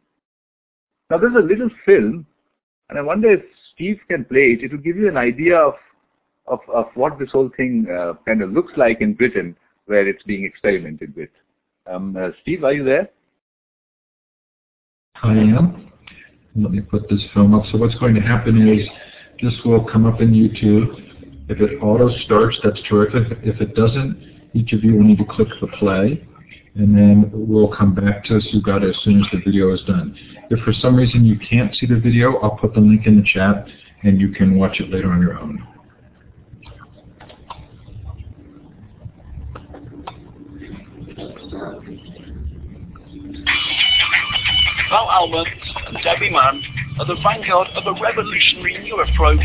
[1.11, 2.25] Now, there's a little film,
[2.89, 3.43] and I wonder if
[3.73, 4.63] Steve can play it.
[4.63, 5.75] It will give you an idea of
[6.47, 9.55] of, of what this whole thing uh, kind of looks like in Britain,
[9.85, 11.29] where it's being experimented with.
[11.87, 13.09] Um, uh, Steve, are you there?
[15.21, 15.92] I am.
[16.55, 17.63] Let me put this film up.
[17.71, 18.87] So what's going to happen is
[19.41, 21.49] this will come up in YouTube.
[21.49, 23.39] If it auto starts, that's terrific.
[23.43, 26.25] If it doesn't, each of you will need to click the play,
[26.75, 30.15] and then we'll come back to Sugata as soon as the video is done.
[30.51, 33.25] If for some reason you can't see the video, I'll put the link in the
[33.25, 33.67] chat,
[34.03, 35.67] and you can watch it later on your own.
[44.93, 45.47] Val Almond
[45.87, 46.61] and Debbie Mann
[46.99, 49.41] are the vanguard of a revolutionary new approach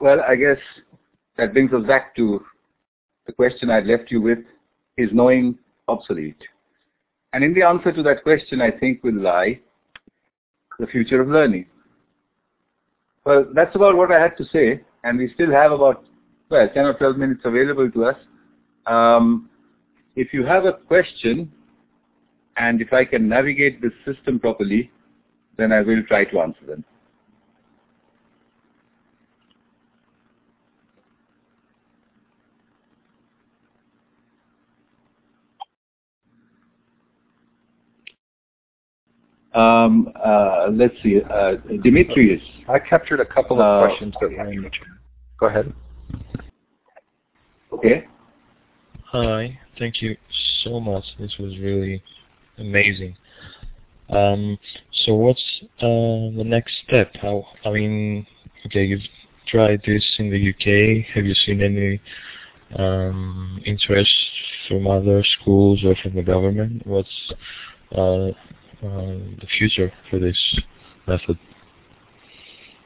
[0.00, 0.58] Well, I guess
[1.36, 2.44] that brings us back to
[3.26, 4.38] the question I left you with,
[4.96, 6.42] is knowing obsolete?
[7.32, 9.60] And in the answer to that question, I think will lie
[10.78, 11.66] the future of learning.
[13.24, 16.04] Well, that's about what I had to say, and we still have about,
[16.48, 18.16] well, 10 or 12 minutes available to us.
[18.86, 19.50] Um,
[20.16, 21.52] if you have a question,
[22.56, 24.90] and if I can navigate this system properly,
[25.56, 26.84] then I will try to answer them.
[39.58, 42.40] Um, uh, let's see, uh, Demetrius.
[42.68, 44.86] I captured a couple of Uh, questions that were in the chat.
[45.40, 45.72] Go ahead.
[47.72, 48.06] Okay.
[49.06, 50.16] Hi, thank you
[50.62, 51.04] so much.
[51.18, 52.00] This was really
[52.58, 53.16] amazing.
[54.10, 54.58] Um,
[54.92, 55.44] so what's
[55.80, 57.16] uh, the next step?
[57.16, 57.44] How?
[57.64, 58.26] I mean,
[58.66, 59.08] okay, you've
[59.48, 61.04] tried this in the UK.
[61.14, 62.00] Have you seen any
[62.76, 64.14] um, interest
[64.68, 66.86] from other schools or from the government?
[66.86, 67.32] What's
[67.92, 68.32] uh, uh,
[68.80, 70.38] the future for this
[71.06, 71.38] method?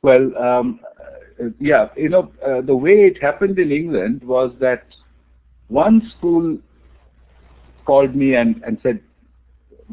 [0.03, 0.81] Well, um,
[1.41, 4.85] uh, yeah, you know, uh, the way it happened in England was that
[5.69, 6.59] one school
[7.87, 9.01] called me and, and said,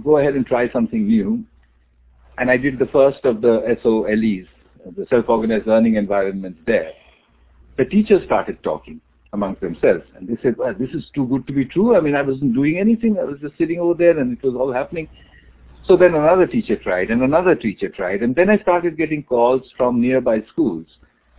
[0.04, 1.44] go ahead and try something new.
[2.38, 4.48] And I did the first of the SOLEs,
[4.96, 6.92] the self-organized learning environments there.
[7.78, 9.02] The teachers started talking
[9.34, 11.96] amongst themselves and they said, well, this is too good to be true.
[11.96, 13.18] I mean, I wasn't doing anything.
[13.20, 15.08] I was just sitting over there and it was all happening.
[15.90, 18.22] So then another teacher tried and another teacher tried.
[18.22, 20.86] And then I started getting calls from nearby schools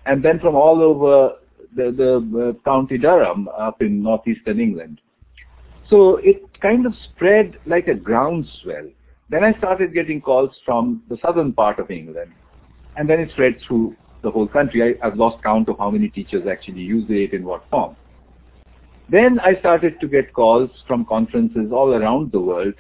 [0.07, 1.37] and then from all over
[1.77, 5.01] the, the uh, County Durham up in northeastern England.
[5.89, 8.91] So it kind of spread like a groundswell.
[9.29, 12.33] Then I started getting calls from the southern part of England.
[12.97, 14.99] and then it spread through the whole country.
[15.01, 17.95] I, I've lost count of how many teachers actually use it in what form.
[19.09, 22.75] Then I started to get calls from conferences all around the world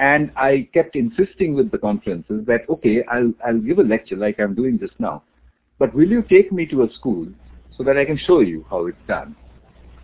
[0.00, 4.40] and I kept insisting with the conferences that, okay, I'll, I'll give a lecture like
[4.40, 5.22] I'm doing just now,
[5.78, 7.26] but will you take me to a school
[7.76, 9.36] so that I can show you how it's done?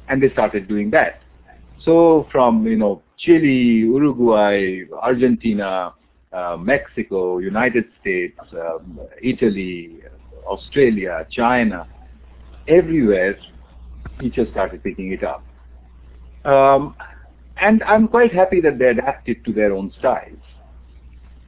[0.08, 1.20] And they started doing that.
[1.82, 5.94] So from, you know, Chile, Uruguay, Argentina,
[6.30, 10.00] uh, Mexico, United States, um, Italy,
[10.46, 11.86] Australia, China,
[12.68, 13.38] everywhere,
[14.20, 15.42] teachers started picking it up.
[16.44, 16.94] Um,
[17.58, 20.38] and I'm quite happy that they adapted to their own styles.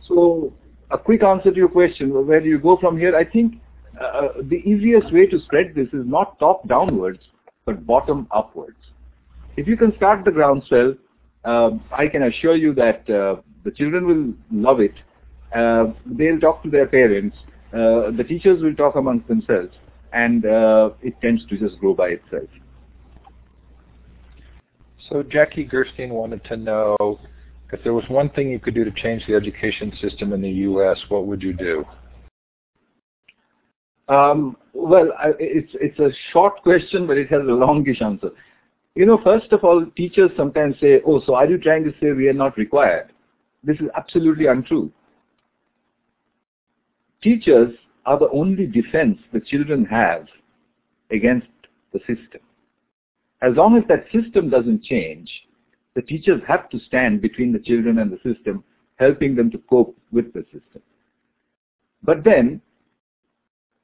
[0.07, 0.53] So
[0.91, 3.15] a quick answer to your question, where do you go from here?
[3.15, 3.61] I think
[4.01, 7.21] uh, the easiest way to spread this is not top downwards,
[7.67, 8.77] but bottom upwards.
[9.57, 10.95] If you can start the groundswell,
[11.45, 14.95] uh, I can assure you that uh, the children will love it.
[15.55, 17.37] Uh, they'll talk to their parents.
[17.73, 19.75] Uh, the teachers will talk amongst themselves,
[20.13, 22.49] and uh, it tends to just grow by itself.
[25.09, 27.19] So Jackie Gerstein wanted to know
[27.73, 30.51] if there was one thing you could do to change the education system in the
[30.51, 31.85] U.S., what would you do?
[34.09, 38.31] Um, well, I, it's it's a short question, but it has a longish answer.
[38.95, 42.13] You know, first of all, teachers sometimes say, "Oh, so are you trying to say
[42.13, 43.13] we are not required?"
[43.63, 44.91] This is absolutely untrue.
[47.23, 47.75] Teachers
[48.07, 50.27] are the only defense the children have
[51.11, 51.49] against
[51.93, 52.41] the system.
[53.43, 55.30] As long as that system doesn't change,
[55.95, 58.64] the teachers have to stand between the children and the system,
[58.97, 60.82] helping them to cope with the system.
[62.03, 62.61] But then,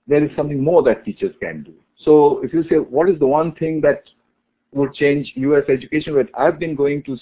[0.06, 1.74] there is something more that teachers can do.
[2.04, 4.04] So if you say, what is the one thing that
[4.72, 5.64] would change U.S.
[5.68, 6.14] education?
[6.14, 7.16] Well, I've been going to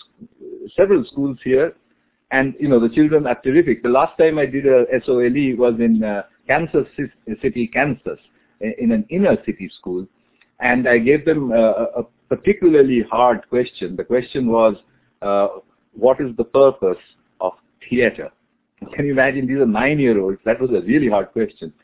[0.76, 1.74] several schools here,
[2.30, 3.82] and you know the children are terrific.
[3.82, 6.86] The last time I did a SOLE was in uh, Kansas
[7.40, 8.18] City, Kansas,
[8.60, 10.06] in an inner city school,
[10.60, 11.62] and I gave them a,
[11.96, 12.04] a
[12.36, 13.94] particularly hard question.
[13.94, 14.74] The question was,
[15.20, 15.48] uh,
[15.92, 17.02] what is the purpose
[17.42, 17.52] of
[17.88, 18.30] theater?
[18.94, 20.38] Can you imagine these are nine-year-olds?
[20.46, 21.74] That was a really hard question.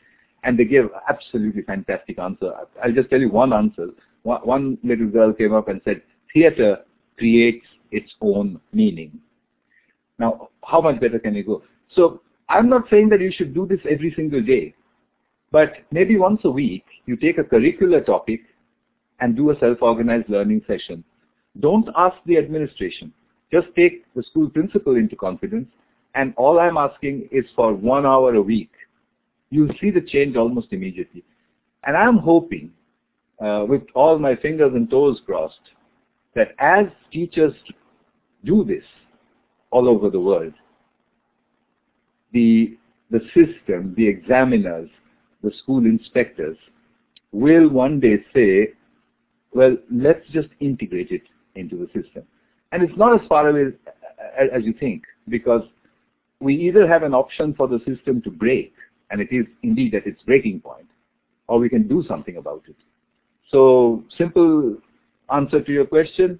[0.43, 2.51] And they gave absolutely fantastic answer.
[2.83, 3.89] I'll just tell you one answer.
[4.23, 6.01] One little girl came up and said,
[6.33, 6.79] theater
[7.19, 9.19] creates its own meaning.
[10.17, 11.61] Now, how much better can you go?
[11.95, 14.73] So I'm not saying that you should do this every single day,
[15.51, 18.41] but maybe once a week, you take a curricular topic
[19.21, 21.03] and do a self-organized learning session.
[21.59, 23.13] Don't ask the administration.
[23.51, 25.67] Just take the school principal into confidence
[26.15, 28.71] and all I'm asking is for one hour a week.
[29.51, 31.23] You'll see the change almost immediately.
[31.83, 32.71] And I'm hoping,
[33.43, 35.59] uh, with all my fingers and toes crossed,
[36.35, 37.53] that as teachers
[38.45, 38.83] do this
[39.71, 40.53] all over the world,
[42.31, 42.77] the,
[43.11, 44.89] the system, the examiners,
[45.43, 46.57] the school inspectors
[47.31, 48.73] will one day say,
[49.53, 51.23] well, let's just integrate it
[51.55, 52.23] into the system.
[52.71, 53.73] And it's not as far away
[54.37, 55.63] as you think, because
[56.39, 58.73] we either have an option for the system to break,
[59.09, 60.87] and it is indeed at its breaking point,
[61.47, 62.75] or we can do something about it.
[63.51, 64.77] So simple
[65.33, 66.39] answer to your question,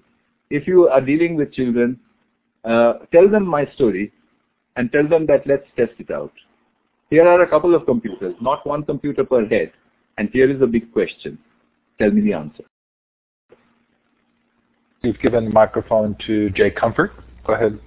[0.50, 1.98] if you are dealing with children,
[2.64, 4.12] uh, tell them my story
[4.76, 6.32] and tell them that let's test it out.
[7.08, 9.72] Here are a couple of computers, not one computer per head,
[10.16, 11.38] and here is a big question.
[11.98, 12.64] Tell me the answer.
[15.02, 17.12] We've given the microphone to Jay Comfort.
[17.46, 17.78] Go ahead.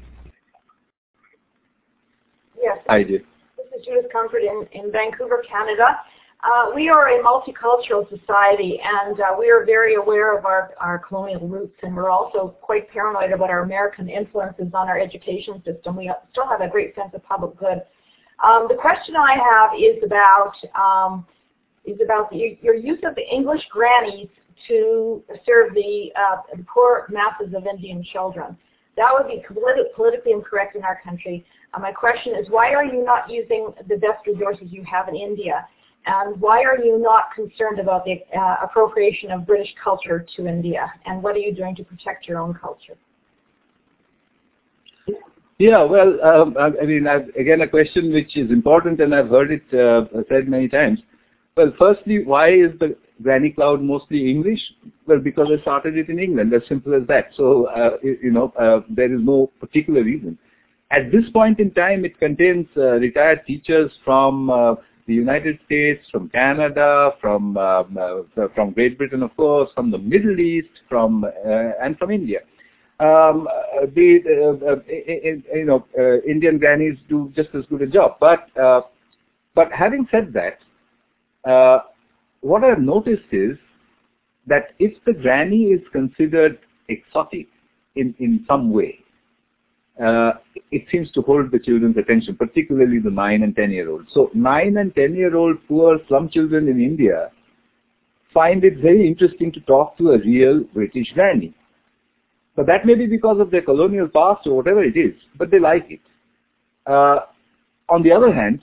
[2.59, 2.79] Yes.
[2.89, 3.19] I do.
[3.57, 5.99] This is Judith Comfort in, in Vancouver, Canada.
[6.43, 10.99] Uh, we are a multicultural society, and uh, we are very aware of our, our
[10.99, 15.95] colonial roots, and we're also quite paranoid about our American influences on our education system.
[15.95, 17.83] We still have a great sense of public good.
[18.43, 21.25] Um, the question I have is about um,
[21.85, 24.29] is about the, your use of the English grannies
[24.67, 26.37] to serve the, uh,
[26.67, 28.57] poor masses of Indian children.
[28.95, 31.45] That would be politi- politically incorrect in our country.
[31.73, 35.15] Uh, my question is, why are you not using the best resources you have in
[35.15, 35.67] India?
[36.05, 40.91] And why are you not concerned about the uh, appropriation of British culture to India?
[41.05, 42.97] And what are you doing to protect your own culture?
[45.59, 49.51] Yeah, well, um, I mean, I've, again, a question which is important, and I've heard
[49.51, 50.99] it uh, said many times.
[51.55, 54.59] Well, firstly, why is the Granny Cloud mostly English?
[55.07, 57.29] Well, because I started it in England, as simple as that.
[57.35, 60.37] So, uh, you know, uh, there is no particular reason.
[60.91, 64.75] At this point in time, it contains uh, retired teachers from uh,
[65.07, 67.97] the United States, from Canada, from um,
[68.55, 71.25] from Great Britain, of course, from the Middle East, from
[71.81, 72.39] and from India.
[72.99, 73.47] Um,
[73.95, 75.85] the you know
[76.27, 78.47] Indian grannies do just as good a job, but
[79.55, 80.59] But having said that,
[82.43, 83.57] what I've noticed is
[84.47, 87.47] that if the granny is considered exotic
[87.95, 88.99] in, in some way,
[90.03, 90.33] uh,
[90.71, 94.09] it seems to hold the children's attention, particularly the 9 and 10 year olds.
[94.13, 97.31] So 9 and 10 year old poor slum children in India
[98.33, 101.53] find it very interesting to talk to a real British granny.
[102.55, 105.59] But that may be because of their colonial past or whatever it is, but they
[105.59, 106.01] like it.
[106.85, 107.19] Uh,
[107.89, 108.61] on the other hand,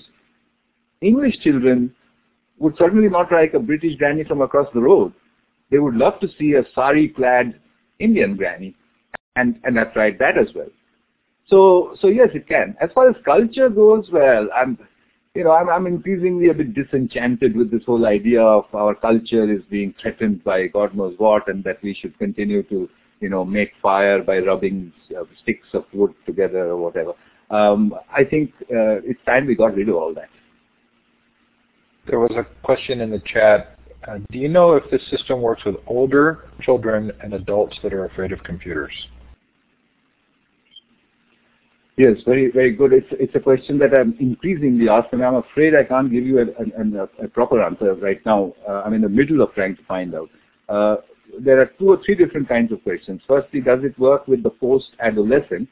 [1.01, 1.95] English children
[2.61, 5.12] would certainly not like a British granny from across the road.
[5.70, 7.58] They would love to see a sari-clad
[7.98, 8.76] Indian granny,
[9.36, 10.68] and, and I've tried that as well.
[11.48, 12.76] So, so yes, it can.
[12.80, 14.78] As far as culture goes, well, I'm,
[15.34, 19.52] you know, I'm, I'm increasingly a bit disenchanted with this whole idea of our culture
[19.52, 22.88] is being threatened by God knows what, and that we should continue to,
[23.20, 27.12] you know, make fire by rubbing uh, sticks of wood together or whatever.
[27.50, 30.28] Um, I think uh, it's time we got rid of all that.
[32.11, 33.78] There was a question in the chat.
[34.08, 38.06] Uh, do you know if this system works with older children and adults that are
[38.06, 38.90] afraid of computers?
[41.96, 42.92] Yes, very, very good.
[42.92, 46.40] It's, it's a question that I'm increasingly asked, and I'm afraid I can't give you
[46.40, 48.54] a, a, a proper answer right now.
[48.68, 50.30] Uh, I'm in the middle of trying to find out.
[50.68, 50.96] Uh,
[51.38, 53.20] there are two or three different kinds of questions.
[53.28, 55.68] Firstly, does it work with the post-adolescent?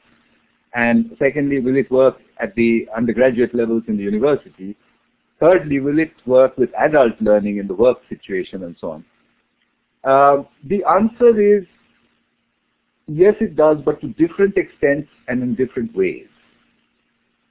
[0.73, 4.77] And secondly, will it work at the undergraduate levels in the university?
[5.39, 9.05] Thirdly, will it work with adult learning in the work situation and so on?
[10.03, 11.65] Uh, the answer is
[13.07, 16.27] yes, it does, but to different extents and in different ways.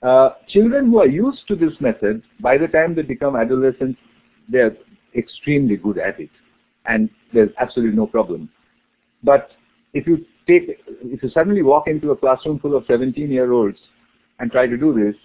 [0.03, 3.99] Uh, children who are used to this method, by the time they become adolescents,
[4.49, 4.77] they're
[5.17, 6.31] extremely good at it,
[6.87, 8.49] and there's absolutely no problem.
[9.25, 9.51] But
[9.95, 13.79] if you take, if you suddenly walk into a classroom full of 17-year-olds
[14.39, 15.17] and try to do this,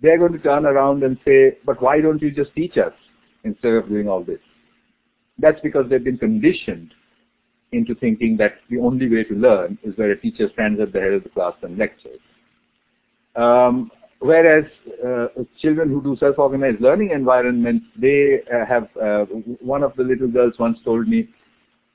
[0.00, 2.92] they're going to turn around and say, but why don't you just teach us
[3.44, 4.40] instead of doing all this?
[5.38, 6.92] That's because they've been conditioned
[7.72, 11.00] into thinking that the only way to learn is where a teacher stands at the
[11.00, 12.20] head of the class and lectures.
[13.36, 13.90] Um,
[14.20, 14.64] whereas
[15.06, 15.26] uh,
[15.60, 19.24] children who do self-organized learning environments, they uh, have, uh,
[19.60, 21.28] one of the little girls once told me,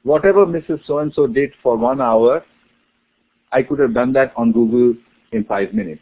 [0.04, 0.86] whatever Mrs.
[0.86, 2.46] So-and-so did for one hour,
[3.52, 5.00] I could have done that on Google
[5.32, 6.02] in five minutes.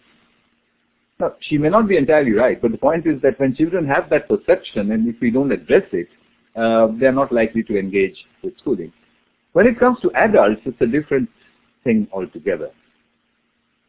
[1.22, 4.09] Now, she may not be entirely right, but the point is that when children have
[4.09, 6.07] that perception, and if we don't address it,
[6.55, 8.91] uh, they're not likely to engage with schooling.
[9.53, 11.30] When it comes to adults, it's a different
[11.84, 12.72] thing altogether.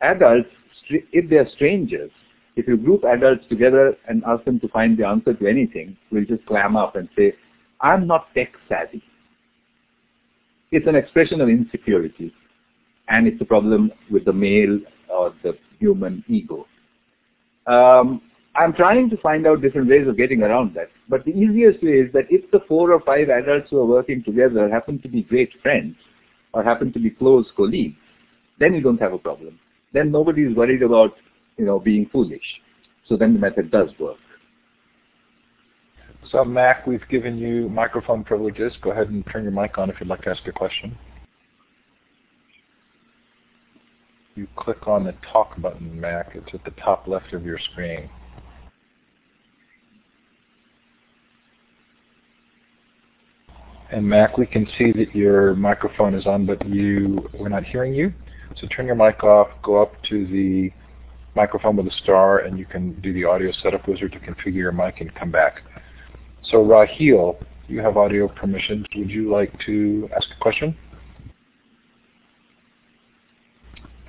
[0.03, 0.51] Adults,
[0.91, 2.11] if they're strangers,
[2.57, 6.27] if you group adults together and ask them to find the answer to anything, we'll
[6.27, 7.33] just clam up and say,
[7.81, 9.03] I'm not tech savvy.
[10.71, 12.35] It's an expression of insecurity,
[13.09, 14.79] and it's a problem with the male
[15.09, 16.67] or the human ego.
[17.67, 18.21] Um,
[18.55, 20.91] I'm trying to find out different ways of getting around that.
[21.09, 24.23] But the easiest way is that if the four or five adults who are working
[24.23, 25.97] together happen to be great friends
[26.53, 27.97] or happen to be close colleagues,
[28.59, 29.59] then you don't have a problem.
[29.93, 31.15] Then nobody is worried about,
[31.57, 32.45] you know, being foolish.
[33.09, 34.19] So then the method does work.
[36.31, 38.73] So Mac, we've given you microphone privileges.
[38.83, 40.97] Go ahead and turn your mic on if you'd like to ask a question.
[44.35, 46.33] You click on the talk button, Mac.
[46.35, 48.09] It's at the top left of your screen.
[53.91, 57.93] And Mac, we can see that your microphone is on, but you we're not hearing
[57.93, 58.13] you.
[58.57, 60.73] So turn your mic off, go up to the
[61.35, 64.73] microphone with a star, and you can do the audio setup wizard to configure your
[64.73, 65.61] mic and come back.
[66.45, 68.87] So Raheel, you have audio permissions.
[68.97, 70.75] Would you like to ask a question?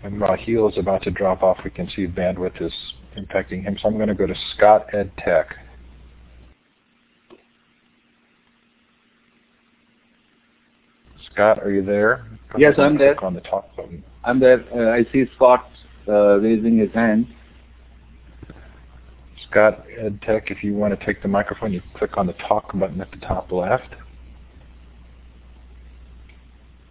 [0.03, 1.59] And Raheel is about to drop off.
[1.63, 2.73] We can see bandwidth is
[3.17, 3.77] impacting him.
[3.81, 5.55] So I'm going to go to Scott Ed Tech.
[11.31, 12.27] Scott, are you there?
[12.51, 13.23] Go yes, I'm there.
[13.23, 14.03] On the talk button.
[14.23, 14.63] I'm there.
[14.75, 15.67] Uh, I see Scott
[16.07, 17.27] uh, raising his hand.
[19.49, 22.99] Scott EdTech, if you want to take the microphone, you click on the talk button
[23.01, 23.95] at the top left.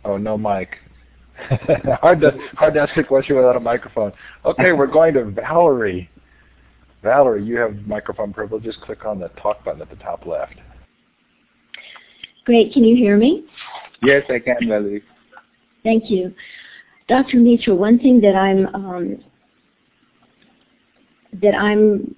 [0.04, 0.78] Oh, no mic.
[2.00, 4.12] hard to hard to ask a question without a microphone.
[4.44, 6.08] Okay, we're going to Valerie.
[7.02, 8.76] Valerie, you have microphone privileges.
[8.82, 10.54] Click on the talk button at the top left.
[12.44, 12.72] Great.
[12.72, 13.44] Can you hear me?
[14.02, 15.02] Yes, I can, Valerie.
[15.82, 16.34] Thank you.
[17.08, 17.38] Dr.
[17.38, 19.24] Mitra, one thing that I'm um,
[21.40, 22.14] that I'm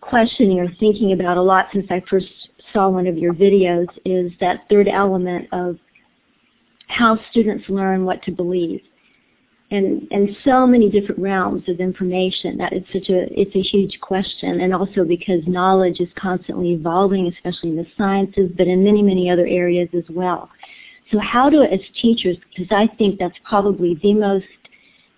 [0.00, 2.26] questioning or thinking about a lot since I first
[2.72, 5.78] saw one of your videos is that third element of
[6.96, 8.80] how students learn what to believe.
[9.70, 12.56] and and so many different realms of information.
[12.58, 14.60] That it's such a it's a huge question.
[14.60, 19.30] And also because knowledge is constantly evolving especially in the sciences but in many many
[19.30, 20.50] other areas as well.
[21.10, 24.46] So how do as teachers because i think that's probably the most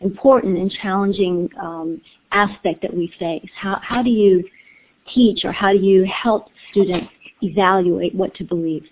[0.00, 2.00] important and challenging um,
[2.32, 3.50] aspect that we face.
[3.60, 4.44] How how do you
[5.14, 7.12] teach or how do you help students
[7.42, 8.84] evaluate what to believe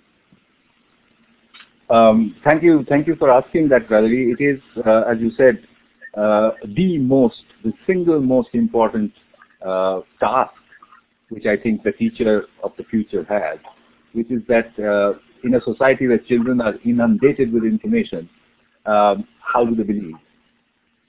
[1.91, 4.35] um, thank you, thank you for asking that, Valerie.
[4.39, 5.67] It is, uh, as you said,
[6.17, 9.13] uh, the most, the single most important
[9.65, 10.53] uh, task
[11.35, 13.59] which I think the teacher of the future has,
[14.13, 18.29] which is that uh, in a society where children are inundated with information,
[18.87, 20.15] um, how do they believe?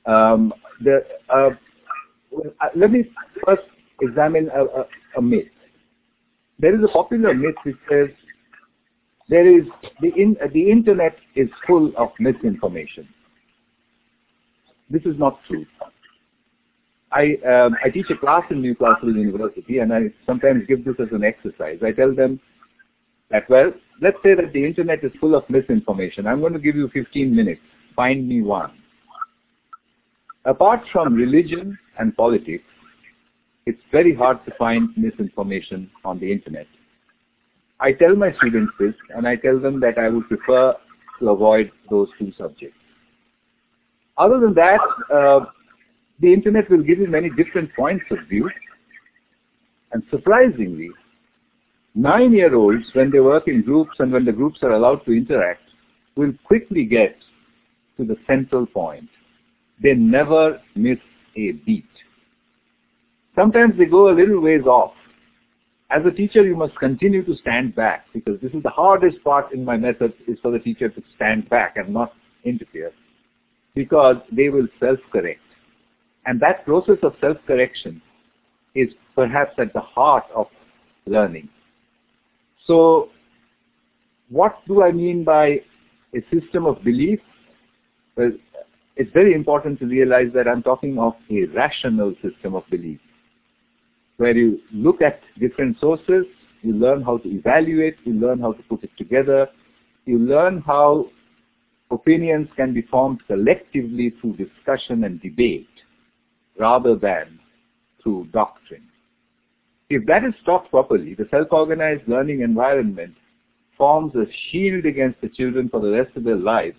[0.06, 1.50] Um, the, uh,
[2.62, 3.06] uh, let me
[3.46, 3.64] first
[4.02, 4.86] examine a, a,
[5.18, 5.48] a myth.
[6.60, 8.10] There is a popular myth which says
[9.28, 9.66] there is
[10.02, 13.08] the, in, the internet is full of misinformation.
[14.90, 15.66] This is not true.
[17.12, 21.08] I, um, I teach a class in Newcastle University and I sometimes give this as
[21.12, 21.80] an exercise.
[21.84, 22.40] I tell them
[23.32, 23.72] that, well,
[24.02, 26.28] let's say that the internet is full of misinformation.
[26.28, 27.62] I'm going to give you 15 minutes.
[27.96, 28.72] Find me one.
[30.44, 32.66] Apart from religion and politics,
[33.66, 36.68] it's very hard to find misinformation on the internet.
[37.86, 40.74] I tell my students this and I tell them that I would prefer
[41.20, 42.80] to avoid those two subjects.
[44.18, 44.80] Other than that,
[45.14, 45.46] uh,
[46.20, 48.50] the internet will give you many different points of view.
[49.92, 50.90] And surprisingly,
[51.94, 55.62] nine-year-olds, when they work in groups and when the groups are allowed to interact,
[56.16, 57.16] will quickly get
[57.98, 59.08] to the central point.
[59.84, 60.98] They never miss
[61.38, 61.86] a beat.
[63.36, 64.94] Sometimes they go a little ways off
[65.92, 69.54] as a teacher, you must continue to stand back because this is the hardest part
[69.54, 72.14] in my method is for the teacher to stand back and not
[72.44, 72.92] interfere
[73.76, 75.42] because they will self-correct.
[76.26, 78.02] And that process of self-correction
[78.74, 80.48] is perhaps at the heart of
[81.06, 81.50] learning.
[82.66, 83.10] So
[84.30, 85.62] what do I mean by
[86.16, 87.20] a system of belief?
[88.18, 88.32] Well,
[88.96, 93.00] it's very important to realize that I'm talking of a rational system of belief
[94.18, 96.26] where you look at different sources,
[96.62, 99.48] you learn how to evaluate, you learn how to put it together,
[100.06, 101.08] you learn how
[101.92, 105.68] opinions can be formed collectively through discussion and debate
[106.60, 107.40] rather than
[108.02, 108.88] through doctrine.
[109.90, 113.14] If that is taught properly, the self-organized learning environment
[113.78, 116.78] forms a shield against the children for the rest of their lives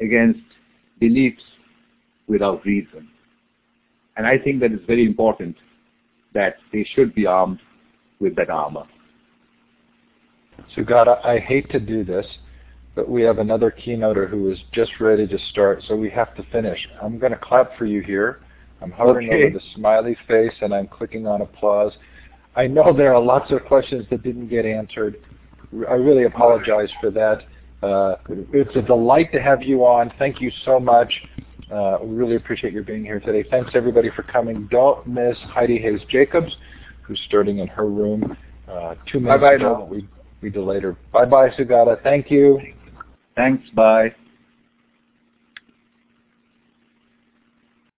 [0.00, 0.40] against
[0.98, 1.42] beliefs
[2.26, 3.08] without reason.
[4.16, 5.56] And I think that is very important
[6.36, 7.58] that they should be armed
[8.20, 8.84] with that armor.
[10.76, 12.26] Sugata, I hate to do this,
[12.94, 16.42] but we have another keynoter who is just ready to start, so we have to
[16.52, 16.78] finish.
[17.02, 18.40] I'm going to clap for you here.
[18.82, 19.44] I'm hovering okay.
[19.44, 21.92] over the smiley face and I'm clicking on applause.
[22.54, 25.16] I know there are lots of questions that didn't get answered.
[25.88, 27.44] I really apologize for that.
[27.82, 28.16] Uh,
[28.52, 30.12] it's a delight to have you on.
[30.18, 31.10] Thank you so much.
[31.70, 33.46] Uh, we really appreciate your being here today.
[33.50, 34.68] Thanks everybody for coming.
[34.70, 36.56] Don't miss Heidi Hayes Jacobs,
[37.02, 38.36] who's starting in her room
[38.68, 39.88] uh, two minutes bye ago.
[39.90, 40.08] We,
[40.42, 40.96] we delayed her.
[41.12, 42.00] Bye bye, Sugata.
[42.02, 42.60] Thank you.
[43.34, 43.68] Thanks.
[43.70, 44.14] Bye.